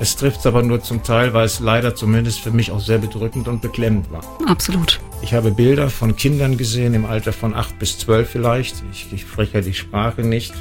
Es 0.00 0.16
trifft 0.16 0.40
es 0.40 0.46
aber 0.46 0.62
nur 0.62 0.82
zum 0.82 1.02
Teil, 1.02 1.34
weil 1.34 1.44
es 1.44 1.60
leider 1.60 1.94
zumindest 1.94 2.40
für 2.40 2.50
mich 2.50 2.70
auch 2.70 2.80
sehr 2.80 2.98
bedrückend 2.98 3.48
und 3.48 3.60
beklemmend 3.60 4.10
war. 4.10 4.22
Absolut. 4.46 4.98
Ich 5.20 5.34
habe 5.34 5.50
Bilder 5.50 5.90
von 5.90 6.16
Kindern 6.16 6.56
gesehen, 6.56 6.94
im 6.94 7.04
Alter 7.04 7.34
von 7.34 7.54
acht 7.54 7.78
bis 7.78 7.98
zwölf 7.98 8.30
vielleicht. 8.30 8.82
Ich, 8.92 9.06
ich 9.12 9.20
spreche 9.22 9.60
die 9.60 9.74
Sprache 9.74 10.22
nicht. 10.22 10.54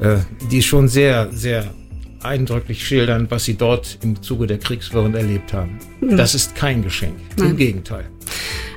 Äh, 0.00 0.18
die 0.52 0.62
schon 0.62 0.86
sehr, 0.86 1.32
sehr 1.32 1.74
eindrücklich 2.22 2.86
schildern, 2.86 3.26
was 3.28 3.44
sie 3.44 3.54
dort 3.54 3.98
im 4.02 4.22
Zuge 4.22 4.46
der 4.46 4.58
Kriegswirren 4.58 5.14
erlebt 5.14 5.52
haben. 5.52 5.78
Mhm. 6.00 6.16
Das 6.16 6.36
ist 6.36 6.54
kein 6.54 6.82
Geschenk. 6.82 7.16
Nein. 7.36 7.50
Im 7.50 7.56
Gegenteil. 7.56 8.04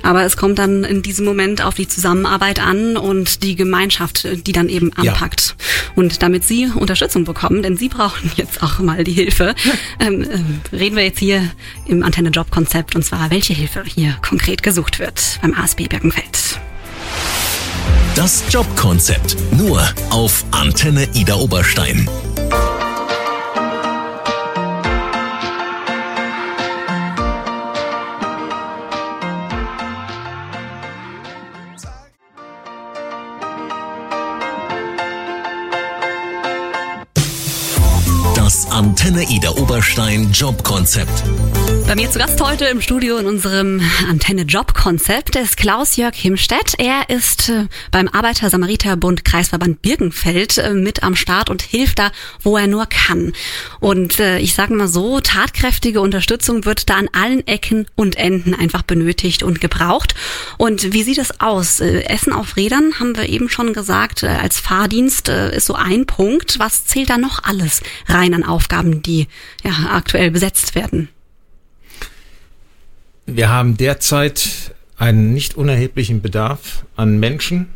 Aber 0.02 0.24
es 0.24 0.36
kommt 0.36 0.58
dann 0.58 0.84
in 0.84 1.02
diesem 1.02 1.24
Moment 1.24 1.62
auf 1.62 1.74
die 1.74 1.88
Zusammenarbeit 1.88 2.60
an 2.60 2.96
und 2.96 3.42
die 3.42 3.54
Gemeinschaft, 3.54 4.26
die 4.46 4.52
dann 4.52 4.68
eben 4.68 4.92
anpackt. 4.94 5.54
Ja. 5.58 5.92
Und 5.94 6.22
damit 6.22 6.44
Sie 6.44 6.66
Unterstützung 6.74 7.24
bekommen, 7.24 7.62
denn 7.62 7.76
Sie 7.76 7.88
brauchen 7.88 8.30
jetzt 8.36 8.62
auch 8.62 8.78
mal 8.80 9.04
die 9.04 9.12
Hilfe, 9.12 9.54
ähm, 10.00 10.22
äh, 10.22 10.76
reden 10.76 10.96
wir 10.96 11.04
jetzt 11.04 11.18
hier 11.18 11.50
im 11.86 12.02
Antenne-Job-Konzept 12.02 12.96
und 12.96 13.04
zwar, 13.04 13.30
welche 13.30 13.52
Hilfe 13.54 13.82
hier 13.86 14.16
konkret 14.22 14.62
gesucht 14.62 14.98
wird 14.98 15.38
beim 15.40 15.54
ASB 15.54 15.88
Birkenfeld. 15.88 16.58
Das 18.14 18.44
Jobkonzept 18.50 19.36
nur 19.52 19.88
auf 20.10 20.44
Antenne 20.50 21.08
Ida 21.14 21.36
Oberstein. 21.36 22.08
Antenne 38.82 39.22
Ida 39.30 39.50
Oberstein 39.52 40.32
Jobkonzept. 40.32 41.22
Bei 41.86 41.94
mir 41.94 42.10
zu 42.10 42.18
Gast 42.18 42.40
heute 42.40 42.64
im 42.64 42.80
Studio 42.80 43.18
in 43.18 43.26
unserem 43.26 43.80
Antenne 44.08 44.42
Jobkonzept 44.42 45.36
ist 45.36 45.56
Klaus-Jörg 45.56 46.14
Himstedt. 46.14 46.74
Er 46.78 47.08
ist 47.08 47.48
äh, 47.48 47.66
beim 47.90 48.08
Arbeiter-Samariter-Bund 48.08 49.24
Kreisverband 49.24 49.82
Birkenfeld 49.82 50.58
äh, 50.58 50.72
mit 50.72 51.02
am 51.02 51.14
Start 51.14 51.50
und 51.50 51.62
hilft 51.62 51.98
da, 51.98 52.10
wo 52.40 52.56
er 52.56 52.66
nur 52.66 52.86
kann. 52.86 53.32
Und 53.78 54.18
äh, 54.18 54.38
ich 54.38 54.54
sage 54.54 54.74
mal 54.74 54.88
so, 54.88 55.20
tatkräftige 55.20 56.00
Unterstützung 56.00 56.64
wird 56.64 56.88
da 56.88 56.94
an 56.94 57.08
allen 57.12 57.46
Ecken 57.46 57.86
und 57.94 58.16
Enden 58.16 58.54
einfach 58.54 58.82
benötigt 58.82 59.42
und 59.42 59.60
gebraucht. 59.60 60.14
Und 60.56 60.92
wie 60.92 61.02
sieht 61.02 61.18
es 61.18 61.40
aus? 61.40 61.80
Essen 61.80 62.32
auf 62.32 62.56
Rädern 62.56 62.94
haben 62.98 63.16
wir 63.16 63.28
eben 63.28 63.48
schon 63.48 63.74
gesagt, 63.74 64.24
als 64.24 64.58
Fahrdienst 64.58 65.28
ist 65.28 65.66
so 65.66 65.74
ein 65.74 66.06
Punkt. 66.06 66.58
Was 66.58 66.86
zählt 66.86 67.10
da 67.10 67.18
noch 67.18 67.44
alles 67.44 67.82
rein 68.06 68.34
an 68.34 68.44
Aufgaben, 68.44 68.71
die 69.02 69.28
ja 69.62 69.72
aktuell 69.90 70.30
besetzt 70.30 70.74
werden? 70.74 71.08
Wir 73.26 73.50
haben 73.50 73.76
derzeit 73.76 74.74
einen 74.96 75.32
nicht 75.32 75.56
unerheblichen 75.56 76.22
Bedarf 76.22 76.84
an 76.96 77.18
Menschen, 77.18 77.68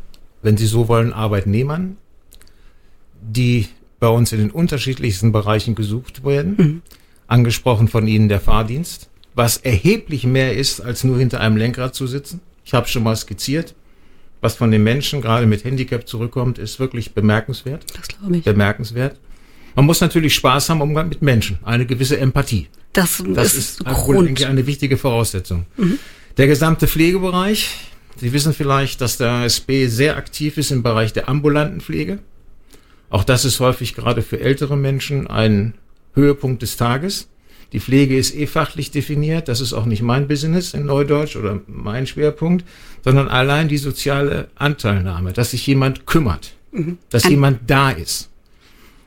wenn 0.42 0.56
Sie 0.56 0.66
so 0.66 0.88
wollen, 0.88 1.12
Arbeitnehmern, 1.12 1.96
die 3.20 3.68
bei 3.98 4.08
uns 4.08 4.32
in 4.32 4.38
den 4.38 4.50
unterschiedlichsten 4.50 5.32
Bereichen 5.32 5.74
gesucht 5.74 6.24
werden. 6.24 6.54
Mhm. 6.56 6.82
Angesprochen 7.26 7.88
von 7.88 8.06
Ihnen 8.06 8.28
der 8.28 8.40
Fahrdienst, 8.40 9.08
was 9.34 9.56
erheblich 9.56 10.24
mehr 10.24 10.56
ist, 10.56 10.80
als 10.80 11.04
nur 11.04 11.18
hinter 11.18 11.40
einem 11.40 11.56
Lenkrad 11.56 11.94
zu 11.94 12.06
sitzen. 12.06 12.40
Ich 12.64 12.74
habe 12.74 12.88
schon 12.88 13.02
mal 13.02 13.16
skizziert. 13.16 13.74
Was 14.40 14.54
von 14.54 14.70
den 14.70 14.84
Menschen 14.84 15.22
gerade 15.22 15.46
mit 15.46 15.64
Handicap 15.64 16.06
zurückkommt, 16.06 16.58
ist 16.58 16.78
wirklich 16.78 17.14
bemerkenswert. 17.14 17.84
Das 17.96 18.08
glaube 18.08 18.36
ich. 18.36 18.44
Bemerkenswert. 18.44 19.18
Man 19.76 19.84
muss 19.84 20.00
natürlich 20.00 20.34
Spaß 20.34 20.70
haben, 20.70 20.80
Umgang 20.80 21.10
mit 21.10 21.22
Menschen, 21.22 21.58
eine 21.62 21.86
gewisse 21.86 22.18
Empathie. 22.18 22.68
Das, 22.92 23.22
Das 23.34 23.54
ist, 23.54 23.80
ist 23.80 23.84
Grund. 23.84 24.44
eine 24.44 24.66
wichtige 24.66 24.96
Voraussetzung. 24.96 25.66
Mhm. 25.76 25.98
Der 26.38 26.46
gesamte 26.46 26.88
Pflegebereich. 26.88 27.70
Sie 28.18 28.32
wissen 28.32 28.54
vielleicht, 28.54 29.02
dass 29.02 29.18
der 29.18 29.30
ASB 29.30 29.86
sehr 29.88 30.16
aktiv 30.16 30.56
ist 30.56 30.70
im 30.70 30.82
Bereich 30.82 31.12
der 31.12 31.28
ambulanten 31.28 31.82
Pflege. 31.82 32.18
Auch 33.10 33.22
das 33.22 33.44
ist 33.44 33.60
häufig 33.60 33.94
gerade 33.94 34.22
für 34.22 34.40
ältere 34.40 34.76
Menschen 34.78 35.26
ein 35.26 35.74
Höhepunkt 36.14 36.62
des 36.62 36.78
Tages. 36.78 37.28
Die 37.72 37.80
Pflege 37.80 38.16
ist 38.16 38.34
eh 38.34 38.46
fachlich 38.46 38.90
definiert. 38.90 39.48
Das 39.48 39.60
ist 39.60 39.74
auch 39.74 39.84
nicht 39.84 40.00
mein 40.00 40.26
Business 40.26 40.72
in 40.72 40.86
Neudeutsch 40.86 41.36
oder 41.36 41.60
mein 41.66 42.06
Schwerpunkt, 42.06 42.64
sondern 43.04 43.28
allein 43.28 43.68
die 43.68 43.76
soziale 43.76 44.48
Anteilnahme, 44.54 45.34
dass 45.34 45.50
sich 45.50 45.66
jemand 45.66 46.06
kümmert, 46.06 46.54
mhm. 46.72 46.96
dass 47.10 47.24
Ein 47.24 47.32
jemand 47.32 47.60
da 47.66 47.90
ist. 47.90 48.30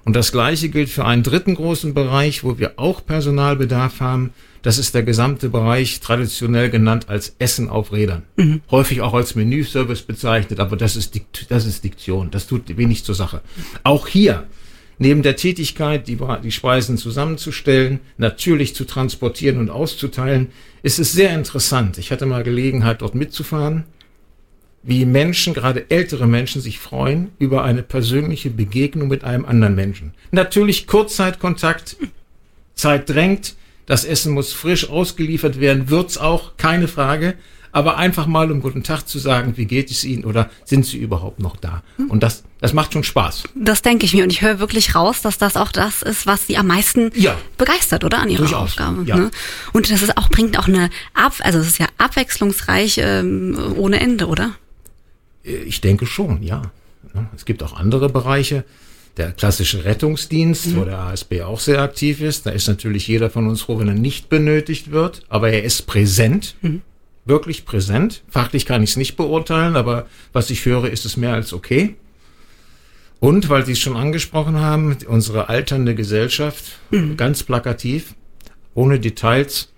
Und 0.06 0.16
das 0.16 0.32
Gleiche 0.32 0.70
gilt 0.70 0.90
für 0.90 1.06
einen 1.06 1.24
dritten 1.24 1.56
großen 1.56 1.94
Bereich, 1.94 2.44
wo 2.44 2.58
wir 2.58 2.74
auch 2.78 3.06
Personalbedarf 3.06 4.00
haben. 4.00 4.32
Das 4.62 4.78
ist 4.78 4.94
der 4.94 5.04
gesamte 5.04 5.50
Bereich, 5.50 6.00
traditionell 6.00 6.70
genannt 6.70 7.08
als 7.10 7.36
Essen 7.40 7.70
auf 7.70 7.92
Rädern. 7.92 8.24
Mhm. 8.36 8.62
Häufig 8.72 9.02
auch 9.02 9.14
als 9.14 9.36
Menüservice 9.36 10.02
bezeichnet, 10.02 10.60
aber 10.60 10.76
das 10.76 10.96
ist, 10.96 11.20
das 11.50 11.66
ist 11.66 11.84
Diktion. 11.84 12.32
Das 12.32 12.48
tut 12.48 12.76
wenig 12.78 13.04
zur 13.04 13.16
Sache. 13.16 13.42
Auch 13.84 14.08
hier 14.08 14.48
neben 15.00 15.24
der 15.24 15.36
Tätigkeit, 15.36 16.08
die, 16.08 16.18
die 16.44 16.52
Speisen 16.52 16.98
zusammenzustellen, 16.98 18.00
natürlich 18.18 18.76
zu 18.76 18.86
transportieren 18.86 19.58
und 19.58 19.70
auszuteilen, 19.70 20.50
ist 20.84 21.00
es 21.00 21.14
sehr 21.14 21.34
interessant. 21.34 21.98
Ich 21.98 22.12
hatte 22.12 22.26
mal 22.26 22.44
Gelegenheit, 22.44 23.02
dort 23.02 23.16
mitzufahren, 23.16 23.86
wie 24.84 25.06
Menschen, 25.06 25.54
gerade 25.54 25.90
ältere 25.90 26.28
Menschen, 26.28 26.62
sich 26.62 26.80
freuen 26.80 27.30
über 27.38 27.64
eine 27.64 27.84
persönliche 27.84 28.50
Begegnung 28.50 29.08
mit 29.08 29.24
einem 29.24 29.46
anderen 29.46 29.76
Menschen. 29.76 30.14
Natürlich 30.32 30.88
Kurzzeitkontakt, 30.88 31.98
Zeit 32.76 33.10
drängt, 33.10 33.56
das 33.86 34.06
Essen 34.06 34.34
muss 34.34 34.54
frisch 34.54 34.90
ausgeliefert 34.90 35.60
werden, 35.60 35.90
wird's 35.90 36.18
auch, 36.18 36.58
keine 36.58 36.88
Frage 36.88 37.36
aber 37.72 37.98
einfach 37.98 38.28
mal 38.28 38.52
um 38.52 38.62
guten 38.62 38.84
Tag 38.84 39.08
zu 39.08 39.20
sagen, 39.20 39.54
wie 39.58 39.66
geht 39.66 39.92
es 39.92 40.04
Ihnen 40.04 40.26
oder 40.26 40.50
sind 40.66 40.86
Sie 40.86 40.98
überhaupt 40.98 41.40
noch 41.40 41.56
da? 41.56 41.84
Und 42.10 42.24
das, 42.24 42.44
das 42.60 42.74
macht 42.74 42.94
schon 42.94 43.04
Spaß. 43.04 43.44
Das 43.56 43.82
denke 43.82 44.06
ich 44.06 44.14
mir 44.14 44.24
und 44.24 44.32
ich 44.32 44.42
höre 44.42 44.60
wirklich 44.60 44.96
raus, 44.96 45.22
dass 45.22 45.38
das 45.38 45.56
auch 45.56 45.72
das 45.72 46.02
ist, 46.02 46.26
was 46.26 46.48
Sie 46.48 46.58
am 46.58 46.68
meisten 46.68 47.12
ja. 47.16 47.38
begeistert, 47.58 48.04
oder 48.04 48.20
an 48.20 48.30
Ihrer 48.30 48.44
Durchaus. 48.44 48.72
Aufgabe. 48.72 49.04
Ja. 49.06 49.18
Ne? 49.18 49.32
Und 49.74 49.92
das 49.92 50.02
ist 50.02 50.18
auch 50.18 50.30
bringt 50.30 50.58
auch 50.58 50.68
eine 50.68 50.90
Ab, 51.14 51.34
also 51.40 51.60
es 51.60 51.68
ist 51.68 51.80
ja 51.80 51.88
abwechslungsreich 51.98 53.00
ähm, 53.02 53.58
ohne 53.78 54.00
Ende, 54.00 54.28
oder? 54.28 54.52
Ich 55.44 55.82
denke 55.82 56.06
schon, 56.06 56.44
ja. 56.44 56.72
Es 57.36 57.46
gibt 57.46 57.64
auch 57.64 57.74
andere 57.74 58.10
Bereiche 58.10 58.66
der 59.18 59.32
klassische 59.32 59.84
Rettungsdienst, 59.84 60.68
mhm. 60.68 60.76
wo 60.78 60.86
der 60.86 61.00
ASB 61.00 61.42
auch 61.42 61.60
sehr 61.60 61.82
aktiv 61.82 62.22
ist. 62.22 62.46
Da 62.46 62.52
ist 62.52 62.68
natürlich 62.68 63.08
jeder 63.08 63.30
von 63.30 63.48
uns 63.48 63.62
froh, 63.62 63.80
wenn 63.80 63.88
er 63.88 63.94
nicht 63.94 64.30
benötigt 64.30 64.92
wird, 64.92 65.24
aber 65.30 65.50
er 65.50 65.64
ist 65.64 65.88
präsent. 65.88 66.56
Mhm 66.62 66.82
wirklich 67.30 67.64
präsent. 67.64 68.24
Fachlich 68.28 68.66
kann 68.66 68.84
ich 68.84 68.90
es 68.90 68.98
nicht 68.98 69.16
beurteilen, 69.16 69.78
aber 69.78 70.08
was 70.34 70.50
ich 70.50 70.66
höre, 70.66 70.90
ist 70.90 71.06
es 71.06 71.16
mehr 71.16 71.34
als 71.34 71.54
okay. 71.54 71.96
Und 73.22 73.48
weil 73.50 73.66
Sie 73.66 73.74
es 73.74 73.80
schon 73.80 73.96
angesprochen 73.96 74.60
haben, 74.60 74.98
unsere 75.08 75.48
alternde 75.48 75.96
Gesellschaft, 75.96 76.80
mhm. 76.90 77.16
ganz 77.16 77.44
plakativ, 77.44 78.16
ohne 78.74 79.00
Details, 79.00 79.72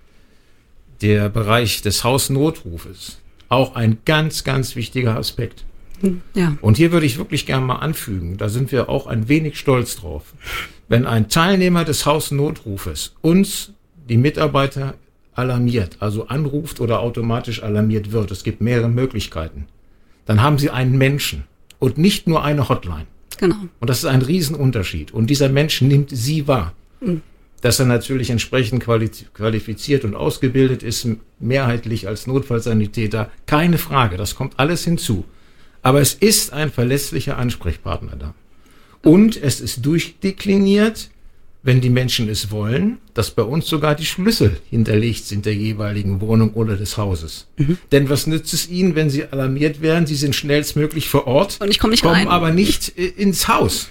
der 1.02 1.28
Bereich 1.28 1.82
des 1.82 2.04
Hausnotrufes, 2.04 3.18
auch 3.52 3.74
ein 3.74 3.98
ganz, 4.04 4.44
ganz 4.44 4.76
wichtiger 4.76 5.16
Aspekt. 5.16 5.64
Mhm. 6.00 6.22
Ja. 6.34 6.56
Und 6.60 6.76
hier 6.76 6.92
würde 6.92 7.06
ich 7.06 7.18
wirklich 7.18 7.46
gerne 7.46 7.64
mal 7.64 7.76
anfügen, 7.76 8.36
da 8.36 8.48
sind 8.48 8.72
wir 8.72 8.88
auch 8.88 9.06
ein 9.06 9.28
wenig 9.28 9.58
stolz 9.58 9.96
drauf. 9.96 10.34
Wenn 10.88 11.06
ein 11.06 11.28
Teilnehmer 11.28 11.84
des 11.84 12.06
Hausnotrufes 12.06 13.14
uns, 13.20 13.72
die 14.08 14.16
Mitarbeiter 14.16 14.94
alarmiert, 15.34 15.96
also 16.00 16.26
anruft 16.26 16.80
oder 16.80 17.00
automatisch 17.00 17.62
alarmiert 17.62 18.12
wird, 18.12 18.30
es 18.30 18.42
gibt 18.42 18.60
mehrere 18.60 18.88
Möglichkeiten, 18.88 19.66
dann 20.26 20.42
haben 20.42 20.58
Sie 20.58 20.70
einen 20.70 20.98
Menschen 20.98 21.44
und 21.78 21.98
nicht 21.98 22.26
nur 22.26 22.44
eine 22.44 22.68
Hotline. 22.68 23.06
Genau. 23.38 23.56
Und 23.80 23.90
das 23.90 23.98
ist 23.98 24.04
ein 24.04 24.22
Riesenunterschied. 24.22 25.12
Und 25.12 25.28
dieser 25.28 25.48
Mensch 25.48 25.80
nimmt 25.80 26.10
Sie 26.10 26.46
wahr. 26.46 26.74
Mhm. 27.00 27.22
Dass 27.62 27.80
er 27.80 27.86
natürlich 27.86 28.28
entsprechend 28.28 28.84
qualifiziert 28.84 30.04
und 30.04 30.14
ausgebildet 30.14 30.82
ist, 30.82 31.08
mehrheitlich 31.38 32.06
als 32.06 32.26
Notfallsanitäter, 32.26 33.30
keine 33.46 33.78
Frage, 33.78 34.18
das 34.18 34.34
kommt 34.34 34.58
alles 34.58 34.84
hinzu. 34.84 35.24
Aber 35.80 36.00
es 36.00 36.14
ist 36.14 36.52
ein 36.52 36.70
verlässlicher 36.70 37.38
Ansprechpartner 37.38 38.16
da. 38.16 38.34
Und 39.02 39.42
es 39.42 39.60
ist 39.60 39.84
durchdekliniert, 39.84 41.10
wenn 41.62 41.80
die 41.80 41.90
Menschen 41.90 42.28
es 42.28 42.50
wollen, 42.50 42.98
dass 43.14 43.30
bei 43.30 43.42
uns 43.42 43.66
sogar 43.66 43.94
die 43.94 44.04
Schlüssel 44.04 44.56
hinterlegt 44.68 45.24
sind 45.24 45.46
der 45.46 45.54
jeweiligen 45.54 46.20
Wohnung 46.20 46.54
oder 46.54 46.76
des 46.76 46.98
Hauses. 46.98 47.46
Mhm. 47.56 47.78
Denn 47.92 48.08
was 48.08 48.26
nützt 48.26 48.52
es 48.52 48.68
ihnen, 48.68 48.94
wenn 48.96 49.10
sie 49.10 49.24
alarmiert 49.24 49.80
werden? 49.80 50.06
Sie 50.06 50.16
sind 50.16 50.34
schnellstmöglich 50.34 51.08
vor 51.08 51.26
Ort, 51.26 51.58
und 51.60 51.70
ich 51.70 51.78
komm 51.78 51.90
nicht 51.90 52.02
kommen 52.02 52.14
rein. 52.14 52.28
aber 52.28 52.50
nicht 52.50 52.98
äh, 52.98 53.06
ins 53.06 53.46
Haus. 53.46 53.88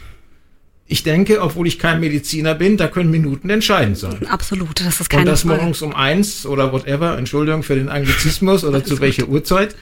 Ich 0.92 1.04
denke, 1.04 1.42
obwohl 1.42 1.68
ich 1.68 1.80
kein 1.80 2.02
Mediziner 2.02 2.54
bin, 2.54 2.76
da 2.76 2.90
können 2.90 3.12
Minuten 3.12 3.50
entscheidend 3.50 3.98
sein. 3.98 4.28
Absolut, 4.28 4.82
das 4.82 5.00
ist 5.00 5.10
keine 5.10 5.22
Und 5.22 5.28
das 5.30 5.46
morgens 5.46 5.82
um 5.82 5.96
eins 5.96 6.46
oder 6.46 6.74
whatever, 6.74 7.18
Entschuldigung 7.18 7.64
für 7.64 7.76
den 7.76 7.88
Anglizismus 7.88 8.66
oder 8.66 8.84
zu 8.84 9.00
welcher 9.00 9.30
Uhrzeit, 9.30 9.74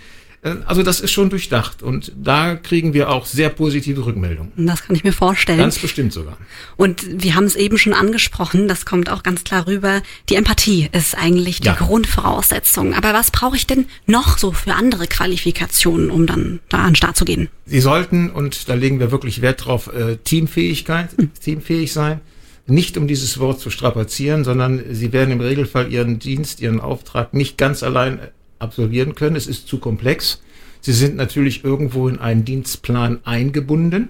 also 0.42 0.84
das 0.84 1.02
ist 1.02 1.12
schon 1.12 1.30
durchdacht 1.30 1.84
und 1.84 2.14
da 2.16 2.56
kriegen 2.56 2.94
wir 2.94 3.10
auch 3.10 3.26
sehr 3.26 3.50
positive 3.50 4.06
Rückmeldungen. 4.06 4.54
Das 4.56 4.84
kann 4.84 4.96
ich 4.96 5.04
mir 5.04 5.12
vorstellen. 5.12 5.60
Ganz 5.60 5.78
bestimmt 5.78 6.14
sogar. 6.14 6.38
Und 6.78 7.06
wir 7.22 7.36
haben 7.36 7.44
es 7.44 7.58
eben 7.58 7.78
schon 7.78 7.94
angesprochen, 7.94 8.70
das 8.70 8.86
kommt 8.86 9.10
auch 9.10 9.22
ganz 9.24 9.44
klar 9.44 9.68
rüber. 9.68 10.02
Die 10.30 10.36
Empathie 10.36 10.88
ist 10.94 11.18
eigentlich 11.18 11.60
die 11.60 11.68
ja. 11.68 11.74
Grundvoraussetzung. 11.74 12.94
Aber 12.94 13.14
was 13.14 13.32
brauche 13.32 13.58
ich 13.58 13.68
denn 13.68 13.88
noch 14.06 14.38
so 14.38 14.54
für 14.54 14.74
andere 14.74 15.08
Qualifikationen, 15.08 16.10
um 16.10 16.26
dann 16.26 16.62
da 16.70 16.80
an 16.80 16.92
den 16.92 16.96
Start 16.96 17.18
zu 17.18 17.26
gehen? 17.26 17.50
Sie 17.66 17.82
sollten, 17.82 18.30
und 18.30 18.70
da 18.70 18.76
legen 18.76 19.02
wir 19.02 19.12
wirklich 19.12 19.42
Wert 19.42 19.66
drauf, 19.66 19.92
äh, 19.94 20.16
Teamfähigkeit, 20.18 21.10
hm. 21.18 21.32
teamfähig 21.34 21.92
sein. 21.92 22.22
Nicht 22.66 22.98
um 22.98 23.08
dieses 23.08 23.40
Wort 23.40 23.60
zu 23.60 23.72
strapazieren, 23.72 24.44
sondern 24.44 24.84
Sie 24.92 25.12
werden 25.12 25.32
im 25.32 25.42
Regelfall 25.42 25.92
Ihren 25.92 26.20
Dienst, 26.20 26.62
Ihren 26.62 26.80
Auftrag 26.80 27.34
nicht 27.34 27.58
ganz 27.58 27.84
allein 27.84 28.20
absolvieren 28.60 29.16
können. 29.16 29.36
Es 29.36 29.48
ist 29.48 29.68
zu 29.68 29.80
komplex. 29.80 30.42
Sie 30.82 30.94
sind 30.94 31.16
natürlich 31.16 31.64
irgendwo 31.64 32.08
in 32.08 32.20
einen 32.20 32.46
Dienstplan 32.46 33.20
eingebunden, 33.26 34.10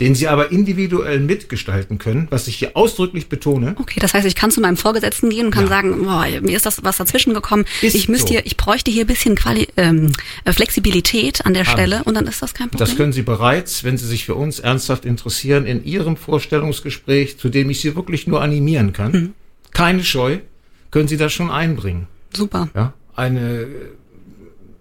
den 0.00 0.14
Sie 0.14 0.26
aber 0.26 0.50
individuell 0.50 1.20
mitgestalten 1.20 1.98
können, 1.98 2.26
was 2.30 2.48
ich 2.48 2.56
hier 2.56 2.76
ausdrücklich 2.76 3.28
betone. 3.28 3.76
Okay, 3.78 4.00
das 4.00 4.12
heißt, 4.12 4.26
ich 4.26 4.34
kann 4.34 4.50
zu 4.50 4.60
meinem 4.60 4.76
Vorgesetzten 4.76 5.30
gehen 5.30 5.46
und 5.46 5.52
kann 5.52 5.64
ja. 5.64 5.68
sagen, 5.68 6.04
boah, 6.04 6.26
mir 6.40 6.56
ist 6.56 6.66
das 6.66 6.82
was 6.82 6.96
dazwischen 6.96 7.32
gekommen. 7.32 7.64
Ist 7.80 7.94
ich 7.94 8.08
müsste 8.08 8.28
so. 8.28 8.32
hier, 8.34 8.46
ich 8.46 8.56
bräuchte 8.56 8.90
hier 8.90 9.04
ein 9.04 9.06
bisschen 9.06 9.36
Quali 9.36 9.68
ähm, 9.76 10.12
äh, 10.44 10.52
Flexibilität 10.52 11.46
an 11.46 11.54
der 11.54 11.64
Haben 11.64 11.72
Stelle 11.72 12.04
und 12.04 12.14
dann 12.14 12.26
ist 12.26 12.42
das 12.42 12.54
kein 12.54 12.70
Problem. 12.70 12.86
Das 12.86 12.96
können 12.96 13.12
Sie 13.12 13.22
bereits, 13.22 13.84
wenn 13.84 13.96
Sie 13.96 14.06
sich 14.06 14.24
für 14.24 14.34
uns 14.34 14.58
ernsthaft 14.58 15.04
interessieren, 15.04 15.64
in 15.64 15.84
Ihrem 15.84 16.16
Vorstellungsgespräch, 16.16 17.38
zu 17.38 17.48
dem 17.48 17.70
ich 17.70 17.80
Sie 17.80 17.94
wirklich 17.94 18.26
nur 18.26 18.42
animieren 18.42 18.92
kann, 18.92 19.12
mhm. 19.12 19.32
keine 19.72 20.02
Scheu, 20.02 20.38
können 20.90 21.06
Sie 21.06 21.16
das 21.16 21.32
schon 21.32 21.50
einbringen. 21.50 22.08
Super. 22.32 22.68
Ja, 22.74 22.94
eine, 23.16 23.66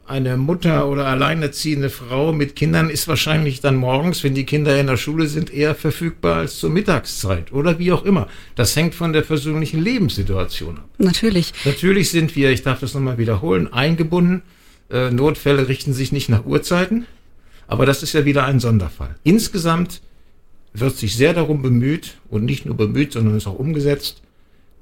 eine 0.06 0.38
Mutter 0.38 0.88
oder 0.88 1.08
alleinerziehende 1.08 1.90
Frau 1.90 2.34
mit 2.34 2.56
Kindern 2.56 2.90
ist 2.90 3.08
wahrscheinlich 3.08 3.62
dann 3.62 3.76
morgens, 3.76 4.24
wenn 4.24 4.36
die 4.36 4.46
Kinder 4.46 4.80
in 4.80 4.88
der 4.88 4.98
Schule 4.98 5.28
sind, 5.28 5.54
eher 5.54 5.76
verfügbar 5.76 6.38
als 6.38 6.58
zur 6.58 6.70
Mittagszeit 6.70 7.52
oder 7.54 7.80
wie 7.80 7.92
auch 7.92 8.04
immer. 8.04 8.28
Das 8.56 8.76
hängt 8.76 8.96
von 8.96 9.14
der 9.14 9.22
persönlichen 9.22 9.82
Lebenssituation 9.82 10.78
ab. 10.78 10.90
Natürlich. 10.98 11.54
Natürlich 11.66 12.10
sind 12.10 12.36
wir, 12.36 12.52
ich 12.52 12.64
darf 12.64 12.80
das 12.80 12.94
nochmal 12.94 13.18
wiederholen, 13.18 13.72
eingebunden. 13.72 14.42
Äh, 14.90 15.12
Notfälle 15.12 15.68
richten 15.68 15.94
sich 15.94 16.12
nicht 16.12 16.30
nach 16.30 16.46
Uhrzeiten, 16.46 17.06
aber 17.68 17.86
das 17.86 18.04
ist 18.04 18.14
ja 18.14 18.26
wieder 18.26 18.46
ein 18.46 18.60
Sonderfall. 18.60 19.16
Insgesamt 19.24 20.02
wird 20.74 20.98
sich 20.98 21.16
sehr 21.16 21.34
darum 21.34 21.62
bemüht 21.62 22.18
und 22.30 22.46
nicht 22.46 22.66
nur 22.66 22.76
bemüht, 22.76 23.14
sondern 23.14 23.38
ist 23.38 23.48
auch 23.48 23.60
umgesetzt, 23.60 24.22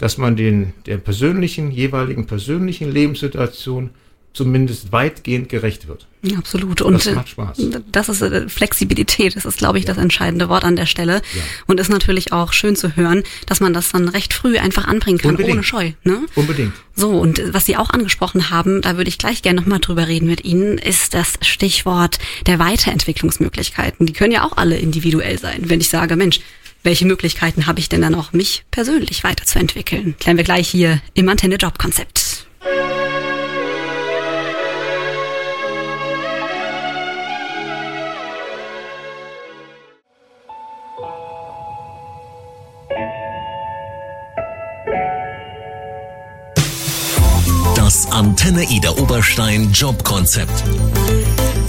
dass 0.02 0.18
man 0.18 0.36
den, 0.36 0.74
der 0.88 0.98
persönlichen, 0.98 1.70
jeweiligen 1.70 2.26
persönlichen 2.26 2.92
Lebenssituation 2.92 3.92
zumindest 4.34 4.92
weitgehend 4.92 5.50
gerecht 5.50 5.88
wird. 5.88 6.08
Absolut. 6.38 6.82
Und 6.82 6.94
das 6.94 7.14
macht 7.14 7.30
Spaß. 7.30 7.58
Das 7.92 8.10
ist 8.10 8.22
äh, 8.22 8.50
Flexibilität, 8.50 9.36
das 9.36 9.46
ist, 9.46 9.58
glaube 9.58 9.78
ich, 9.78 9.86
ja. 9.86 9.94
das 9.94 10.02
entscheidende 10.02 10.50
Wort 10.50 10.64
an 10.64 10.76
der 10.76 10.88
Stelle. 10.88 11.16
Ja. 11.16 11.42
Und 11.68 11.80
ist 11.80 11.90
natürlich 11.90 12.32
auch 12.32 12.52
schön 12.52 12.76
zu 12.76 12.96
hören, 12.96 13.24
dass 13.46 13.60
man 13.60 13.74
das 13.74 13.92
dann 13.92 14.08
recht 14.08 14.34
früh 14.34 14.58
einfach 14.58 14.88
anbringen 14.88 15.20
kann, 15.20 15.32
Unbedingt. 15.32 15.54
ohne 15.54 15.64
Scheu. 15.64 15.92
Ne? 16.04 16.26
Unbedingt. 16.34 16.74
So, 16.96 17.10
und 17.10 17.54
was 17.54 17.66
Sie 17.66 17.78
auch 17.78 17.92
angesprochen 17.92 18.50
haben, 18.50 18.82
da 18.82 18.98
würde 18.98 19.10
ich 19.10 19.20
gleich 19.20 19.44
gerne 19.44 19.60
nochmal 19.62 19.80
drüber 19.80 20.08
reden 20.08 20.28
mit 20.28 20.46
Ihnen, 20.46 20.80
ist 20.80 21.14
das 21.14 21.38
Stichwort 21.42 22.18
der 22.48 22.58
Weiterentwicklungsmöglichkeiten. 22.58 24.08
Die 24.08 24.14
können 24.14 24.32
ja 24.32 24.46
auch 24.46 24.58
alle 24.58 24.78
individuell 24.78 25.38
sein. 25.38 25.60
Wenn 25.66 25.82
ich 25.82 25.90
sage, 25.90 26.16
Mensch, 26.16 26.40
welche 26.84 27.06
Möglichkeiten 27.06 27.68
habe 27.68 27.80
ich 27.80 27.90
denn 27.90 28.02
dann 28.02 28.14
noch, 28.14 28.34
mich 28.34 28.64
persönlich 28.72 29.24
weiterzuentwickeln? 29.24 30.16
Klären 30.20 30.38
wir 30.38 30.44
gleich 30.44 30.68
hier 30.68 31.02
im 31.14 31.30
Antenne 31.30 31.56
Job 31.56 31.78
Konzept. 31.78 32.22
Antenne 48.22 48.64
Ida 48.70 48.92
Oberstein 48.92 49.72
Jobkonzept. 49.72 50.64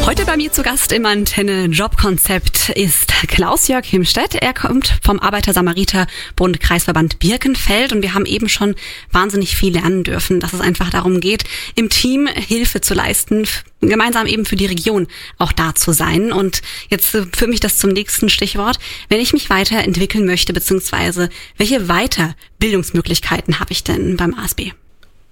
Heute 0.04 0.26
bei 0.26 0.36
mir 0.36 0.50
zu 0.50 0.62
Gast 0.64 0.90
im 0.90 1.06
Antenne 1.06 1.66
Jobkonzept 1.66 2.70
ist 2.70 3.08
Klaus-Jörg 3.28 3.86
Himstedt. 3.86 4.34
Er 4.34 4.52
kommt 4.52 4.98
vom 5.02 5.20
Arbeiter-Samariter-Bund 5.20 6.58
Kreisverband 6.58 7.20
Birkenfeld 7.20 7.92
und 7.92 8.02
wir 8.02 8.12
haben 8.12 8.26
eben 8.26 8.48
schon 8.48 8.74
wahnsinnig 9.12 9.56
viel 9.56 9.72
lernen 9.72 10.02
dürfen, 10.02 10.40
dass 10.40 10.54
es 10.54 10.60
einfach 10.60 10.90
darum 10.90 11.20
geht, 11.20 11.44
im 11.76 11.88
Team 11.88 12.26
Hilfe 12.26 12.80
zu 12.80 12.94
leisten, 12.94 13.46
gemeinsam 13.80 14.26
eben 14.26 14.44
für 14.44 14.56
die 14.56 14.66
Region 14.66 15.06
auch 15.38 15.52
da 15.52 15.74
zu 15.76 15.92
sein. 15.92 16.32
Und 16.32 16.62
jetzt 16.90 17.14
äh, 17.14 17.24
führt 17.32 17.50
mich 17.50 17.60
das 17.60 17.78
zum 17.78 17.90
nächsten 17.90 18.28
Stichwort. 18.28 18.80
Wenn 19.08 19.20
ich 19.20 19.32
mich 19.32 19.50
weiterentwickeln 19.50 20.26
möchte, 20.26 20.52
beziehungsweise 20.52 21.30
welche 21.58 21.86
Weiterbildungsmöglichkeiten 21.86 23.60
habe 23.60 23.70
ich 23.70 23.84
denn 23.84 24.16
beim 24.16 24.34
ASB? 24.34 24.72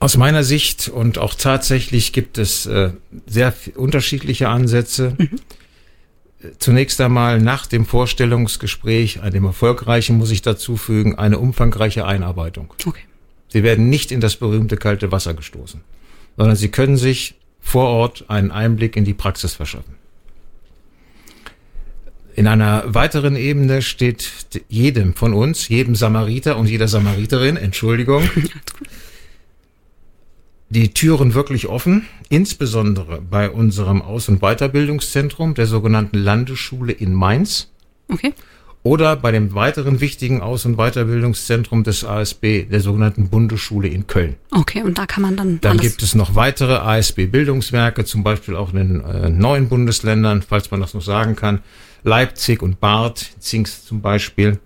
Aus 0.02 0.16
meiner 0.16 0.44
Sicht 0.44 0.88
und 0.88 1.18
auch 1.18 1.34
tatsächlich 1.34 2.14
gibt 2.14 2.38
es 2.38 2.64
äh, 2.64 2.92
sehr 3.26 3.52
unterschiedliche 3.74 4.48
Ansätze. 4.48 5.14
Mhm. 5.18 5.40
Zunächst 6.58 6.98
einmal 7.02 7.38
nach 7.38 7.66
dem 7.66 7.84
Vorstellungsgespräch, 7.84 9.20
einem 9.20 9.44
erfolgreichen, 9.44 10.16
muss 10.16 10.30
ich 10.30 10.40
dazu 10.40 10.78
fügen, 10.78 11.16
eine 11.16 11.38
umfangreiche 11.38 12.06
Einarbeitung. 12.06 12.72
Okay. 12.86 13.02
Sie 13.48 13.62
werden 13.62 13.90
nicht 13.90 14.10
in 14.10 14.20
das 14.20 14.36
berühmte 14.36 14.78
kalte 14.78 15.12
Wasser 15.12 15.34
gestoßen, 15.34 15.82
sondern 16.38 16.56
Sie 16.56 16.70
können 16.70 16.96
sich 16.96 17.34
vor 17.60 17.88
Ort 17.88 18.24
einen 18.28 18.50
Einblick 18.50 18.96
in 18.96 19.04
die 19.04 19.12
Praxis 19.12 19.52
verschaffen. 19.52 19.96
In 22.34 22.46
einer 22.46 22.84
weiteren 22.86 23.36
Ebene 23.36 23.82
steht 23.82 24.30
jedem 24.68 25.14
von 25.14 25.34
uns, 25.34 25.68
jedem 25.68 25.94
Samariter 25.94 26.56
und 26.56 26.70
jeder 26.70 26.88
Samariterin, 26.88 27.58
Entschuldigung, 27.58 28.22
die 30.70 30.94
Türen 30.94 31.35
wirklich 31.35 31.66
offen, 31.66 32.06
insbesondere 32.28 33.20
bei 33.20 33.50
unserem 33.50 34.00
Aus- 34.02 34.28
und 34.28 34.40
Weiterbildungszentrum, 34.40 35.54
der 35.54 35.66
sogenannten 35.66 36.16
Landesschule 36.16 36.92
in 36.92 37.12
Mainz. 37.12 37.68
Okay. 38.09 38.33
Oder 38.83 39.16
bei 39.16 39.30
dem 39.30 39.52
weiteren 39.54 40.00
wichtigen 40.00 40.40
Aus- 40.40 40.64
und 40.64 40.76
Weiterbildungszentrum 40.76 41.83
des 41.85 42.02
ASB, 42.02 42.64
der 42.70 42.80
sogenannten 42.80 43.28
Bundesschule 43.28 43.88
in 43.88 44.06
Köln. 44.06 44.37
Okay, 44.52 44.83
und 44.83 44.96
da 44.96 45.04
kann 45.04 45.22
man 45.22 45.37
dann. 45.37 45.61
Dann 45.61 45.76
gibt 45.76 46.02
es 46.02 46.14
noch 46.14 46.35
weitere 46.35 46.76
ASB-Bildungswerke, 46.76 48.06
zum 48.06 48.22
Beispiel 48.22 48.56
auch 48.56 48.72
in 48.72 48.76
den 48.76 49.04
äh, 49.04 49.28
neuen 49.28 49.68
Bundesländern, 49.68 50.40
falls 50.40 50.70
man 50.70 50.80
das 50.80 50.94
noch 50.94 51.02
sagen 51.02 51.37
kann. 51.37 51.61
Leipzig 52.04 52.62
und 52.62 52.80
Barth, 52.80 53.33
Zingst 53.40 53.87
zum 53.87 54.00
Beispiel. 54.00 54.59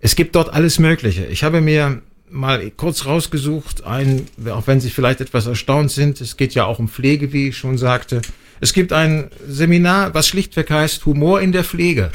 Es 0.00 0.14
gibt 0.14 0.36
dort 0.36 0.52
alles 0.52 0.78
Mögliche. 0.78 1.26
Ich 1.26 1.42
habe 1.42 1.60
mir 1.60 2.02
mal 2.32 2.70
kurz 2.70 3.06
rausgesucht, 3.06 3.84
ein, 3.84 4.26
auch 4.48 4.66
wenn 4.66 4.80
Sie 4.80 4.90
vielleicht 4.90 5.20
etwas 5.20 5.46
erstaunt 5.46 5.90
sind, 5.90 6.20
es 6.20 6.36
geht 6.36 6.54
ja 6.54 6.64
auch 6.64 6.78
um 6.78 6.88
Pflege, 6.88 7.32
wie 7.32 7.48
ich 7.48 7.56
schon 7.56 7.78
sagte. 7.78 8.22
Es 8.60 8.72
gibt 8.72 8.92
ein 8.92 9.30
Seminar, 9.46 10.14
was 10.14 10.28
schlichtweg 10.28 10.70
heißt 10.70 11.04
Humor 11.06 11.40
in 11.40 11.52
der 11.52 11.64
Pflege. 11.64 12.10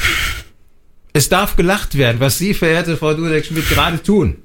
Es 1.13 1.29
darf 1.29 1.55
gelacht 1.55 1.97
werden, 1.97 2.19
was 2.19 2.37
Sie, 2.37 2.53
verehrte 2.53 2.97
Frau 2.97 3.13
Dudek-Schmidt, 3.13 3.69
gerade 3.69 4.01
tun. 4.01 4.37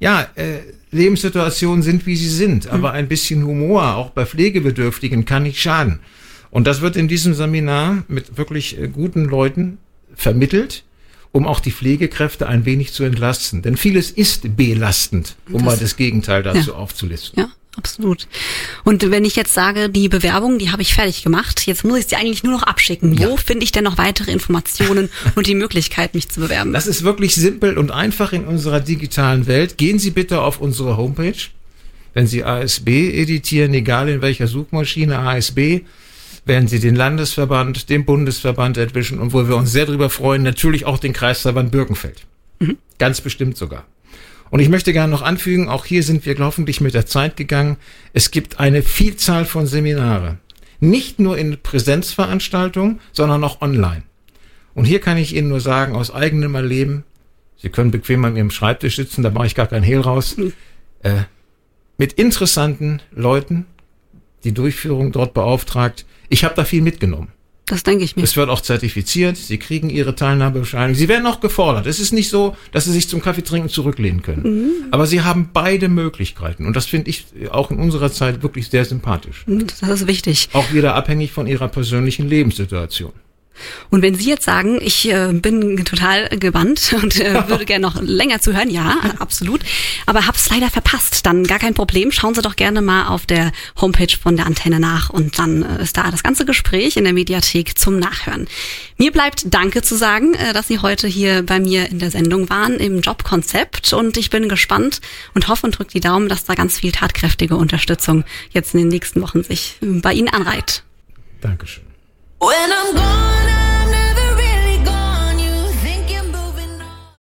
Ja, 0.00 0.28
äh, 0.34 0.58
Lebenssituationen 0.90 1.82
sind, 1.82 2.06
wie 2.06 2.16
sie 2.16 2.28
sind, 2.28 2.68
aber 2.68 2.92
ein 2.92 3.08
bisschen 3.08 3.44
Humor, 3.44 3.96
auch 3.96 4.10
bei 4.10 4.24
Pflegebedürftigen, 4.24 5.24
kann 5.24 5.42
nicht 5.42 5.60
schaden. 5.60 6.00
Und 6.50 6.66
das 6.66 6.80
wird 6.80 6.96
in 6.96 7.08
diesem 7.08 7.34
Seminar 7.34 8.04
mit 8.08 8.38
wirklich 8.38 8.78
äh, 8.78 8.88
guten 8.88 9.24
Leuten 9.24 9.78
vermittelt 10.14 10.84
um 11.32 11.46
auch 11.46 11.60
die 11.60 11.72
Pflegekräfte 11.72 12.46
ein 12.46 12.64
wenig 12.64 12.92
zu 12.92 13.04
entlasten. 13.04 13.62
Denn 13.62 13.76
vieles 13.76 14.10
ist 14.10 14.56
belastend, 14.56 15.36
um 15.48 15.54
das, 15.54 15.62
mal 15.62 15.76
das 15.76 15.96
Gegenteil 15.96 16.42
dazu 16.42 16.70
ja. 16.70 16.76
aufzulisten. 16.76 17.42
Ja. 17.42 17.50
Absolut. 17.78 18.26
Und 18.82 19.08
wenn 19.08 19.24
ich 19.24 19.36
jetzt 19.36 19.54
sage, 19.54 19.88
die 19.88 20.08
Bewerbung, 20.08 20.58
die 20.58 20.72
habe 20.72 20.82
ich 20.82 20.94
fertig 20.94 21.22
gemacht, 21.22 21.64
jetzt 21.68 21.84
muss 21.84 22.00
ich 22.00 22.06
sie 22.06 22.16
eigentlich 22.16 22.42
nur 22.42 22.52
noch 22.52 22.64
abschicken. 22.64 23.16
Ja. 23.16 23.28
Wo 23.28 23.36
finde 23.36 23.62
ich 23.62 23.70
denn 23.70 23.84
noch 23.84 23.98
weitere 23.98 24.32
Informationen 24.32 25.08
und 25.36 25.46
die 25.46 25.54
Möglichkeit, 25.54 26.12
mich 26.14 26.28
zu 26.28 26.40
bewerben? 26.40 26.72
Das 26.72 26.88
ist 26.88 27.04
wirklich 27.04 27.36
simpel 27.36 27.78
und 27.78 27.92
einfach 27.92 28.32
in 28.32 28.46
unserer 28.46 28.80
digitalen 28.80 29.46
Welt. 29.46 29.78
Gehen 29.78 30.00
Sie 30.00 30.10
bitte 30.10 30.42
auf 30.42 30.60
unsere 30.60 30.96
Homepage. 30.96 31.38
Wenn 32.14 32.26
Sie 32.26 32.42
ASB 32.42 32.88
editieren, 32.88 33.72
egal 33.74 34.08
in 34.08 34.22
welcher 34.22 34.48
Suchmaschine, 34.48 35.16
ASB, 35.16 35.82
werden 36.48 36.68
Sie 36.68 36.80
den 36.80 36.96
Landesverband, 36.96 37.90
den 37.90 38.04
Bundesverband 38.04 38.76
erwischen 38.76 39.20
und 39.20 39.32
wo 39.32 39.46
wir 39.46 39.56
uns 39.56 39.70
sehr 39.70 39.86
darüber 39.86 40.10
freuen, 40.10 40.42
natürlich 40.42 40.86
auch 40.86 40.98
den 40.98 41.12
Kreisverband 41.12 41.70
Birkenfeld. 41.70 42.26
Mhm. 42.58 42.78
Ganz 42.98 43.20
bestimmt 43.20 43.56
sogar. 43.56 43.84
Und 44.50 44.60
ich 44.60 44.68
möchte 44.68 44.92
gerne 44.92 45.10
noch 45.10 45.22
anfügen, 45.22 45.68
auch 45.68 45.84
hier 45.84 46.02
sind 46.02 46.24
wir 46.24 46.36
hoffentlich 46.38 46.80
mit 46.80 46.94
der 46.94 47.06
Zeit 47.06 47.36
gegangen. 47.36 47.76
Es 48.14 48.30
gibt 48.30 48.58
eine 48.58 48.82
Vielzahl 48.82 49.44
von 49.44 49.66
Seminare. 49.66 50.38
Nicht 50.80 51.18
nur 51.18 51.36
in 51.36 51.58
Präsenzveranstaltungen, 51.62 53.00
sondern 53.12 53.44
auch 53.44 53.60
online. 53.60 54.04
Und 54.74 54.84
hier 54.84 55.00
kann 55.00 55.18
ich 55.18 55.36
Ihnen 55.36 55.48
nur 55.48 55.60
sagen, 55.60 55.94
aus 55.94 56.10
eigenem 56.10 56.54
Erleben, 56.54 57.04
Sie 57.56 57.68
können 57.68 57.90
bequem 57.90 58.24
an 58.24 58.36
Ihrem 58.36 58.50
Schreibtisch 58.50 58.96
sitzen, 58.96 59.22
da 59.22 59.30
mache 59.30 59.46
ich 59.46 59.54
gar 59.54 59.66
kein 59.66 59.82
Hehl 59.82 60.00
raus, 60.00 60.36
mhm. 60.36 60.52
äh, 61.02 61.24
mit 61.98 62.12
interessanten 62.14 63.02
Leuten, 63.10 63.66
die 64.44 64.54
Durchführung 64.54 65.10
dort 65.10 65.34
beauftragt, 65.34 66.06
ich 66.28 66.44
habe 66.44 66.54
da 66.54 66.64
viel 66.64 66.82
mitgenommen. 66.82 67.28
Das 67.68 67.82
denke 67.82 68.02
ich 68.02 68.16
mir. 68.16 68.22
Es 68.22 68.34
wird 68.36 68.48
auch 68.48 68.62
zertifiziert. 68.62 69.36
Sie 69.36 69.58
kriegen 69.58 69.90
ihre 69.90 70.14
Teilnahmebescheinigung. 70.14 70.98
Sie 70.98 71.08
werden 71.08 71.26
auch 71.26 71.40
gefordert. 71.40 71.86
Es 71.86 72.00
ist 72.00 72.12
nicht 72.12 72.30
so, 72.30 72.56
dass 72.72 72.86
Sie 72.86 72.92
sich 72.92 73.10
zum 73.10 73.20
Kaffeetrinken 73.20 73.68
zurücklehnen 73.68 74.22
können. 74.22 74.42
Mhm. 74.42 74.70
Aber 74.90 75.06
Sie 75.06 75.20
haben 75.20 75.50
beide 75.52 75.90
Möglichkeiten. 75.90 76.64
Und 76.64 76.74
das 76.76 76.86
finde 76.86 77.10
ich 77.10 77.26
auch 77.50 77.70
in 77.70 77.78
unserer 77.78 78.10
Zeit 78.10 78.42
wirklich 78.42 78.68
sehr 78.68 78.86
sympathisch. 78.86 79.44
Das 79.46 79.82
ist 79.82 80.06
wichtig. 80.06 80.48
Auch 80.54 80.72
wieder 80.72 80.94
abhängig 80.94 81.32
von 81.32 81.46
Ihrer 81.46 81.68
persönlichen 81.68 82.26
Lebenssituation. 82.26 83.12
Und 83.90 84.02
wenn 84.02 84.14
Sie 84.14 84.28
jetzt 84.28 84.44
sagen, 84.44 84.78
ich 84.80 85.10
äh, 85.10 85.32
bin 85.32 85.84
total 85.84 86.28
gewandt 86.28 86.94
und 87.02 87.20
äh, 87.20 87.48
würde 87.48 87.64
gerne 87.64 87.82
noch 87.82 88.00
länger 88.00 88.40
zuhören, 88.40 88.70
ja, 88.70 88.96
absolut, 89.18 89.60
aber 90.06 90.26
hab's 90.26 90.48
leider 90.50 90.70
verpasst, 90.70 91.26
dann 91.26 91.44
gar 91.44 91.58
kein 91.58 91.74
Problem. 91.74 92.12
Schauen 92.12 92.34
Sie 92.34 92.42
doch 92.42 92.56
gerne 92.56 92.82
mal 92.82 93.08
auf 93.08 93.26
der 93.26 93.52
Homepage 93.80 94.16
von 94.20 94.36
der 94.36 94.46
Antenne 94.46 94.80
nach 94.80 95.10
und 95.10 95.38
dann 95.38 95.62
äh, 95.62 95.82
ist 95.82 95.96
da 95.96 96.10
das 96.10 96.22
ganze 96.22 96.44
Gespräch 96.44 96.96
in 96.96 97.04
der 97.04 97.12
Mediathek 97.12 97.78
zum 97.78 97.98
Nachhören. 97.98 98.48
Mir 98.96 99.12
bleibt 99.12 99.46
Danke 99.54 99.82
zu 99.82 99.96
sagen, 99.96 100.34
äh, 100.34 100.52
dass 100.52 100.68
Sie 100.68 100.78
heute 100.78 101.06
hier 101.06 101.42
bei 101.42 101.60
mir 101.60 101.88
in 101.90 101.98
der 101.98 102.10
Sendung 102.10 102.48
waren 102.50 102.74
im 102.74 103.00
Jobkonzept 103.00 103.92
und 103.92 104.16
ich 104.16 104.30
bin 104.30 104.48
gespannt 104.48 105.00
und 105.34 105.48
hoffe 105.48 105.66
und 105.66 105.78
drücke 105.78 105.92
die 105.92 106.00
Daumen, 106.00 106.28
dass 106.28 106.44
da 106.44 106.54
ganz 106.54 106.78
viel 106.80 106.92
tatkräftige 106.92 107.56
Unterstützung 107.56 108.24
jetzt 108.50 108.74
in 108.74 108.80
den 108.80 108.88
nächsten 108.88 109.20
Wochen 109.22 109.42
sich 109.42 109.76
bei 109.80 110.12
Ihnen 110.12 110.28
anreiht. 110.28 110.82
Dankeschön. 111.40 111.87
When 112.40 112.72
I'm 112.72 112.94
gone, 112.94 113.48
I'm 113.50 113.97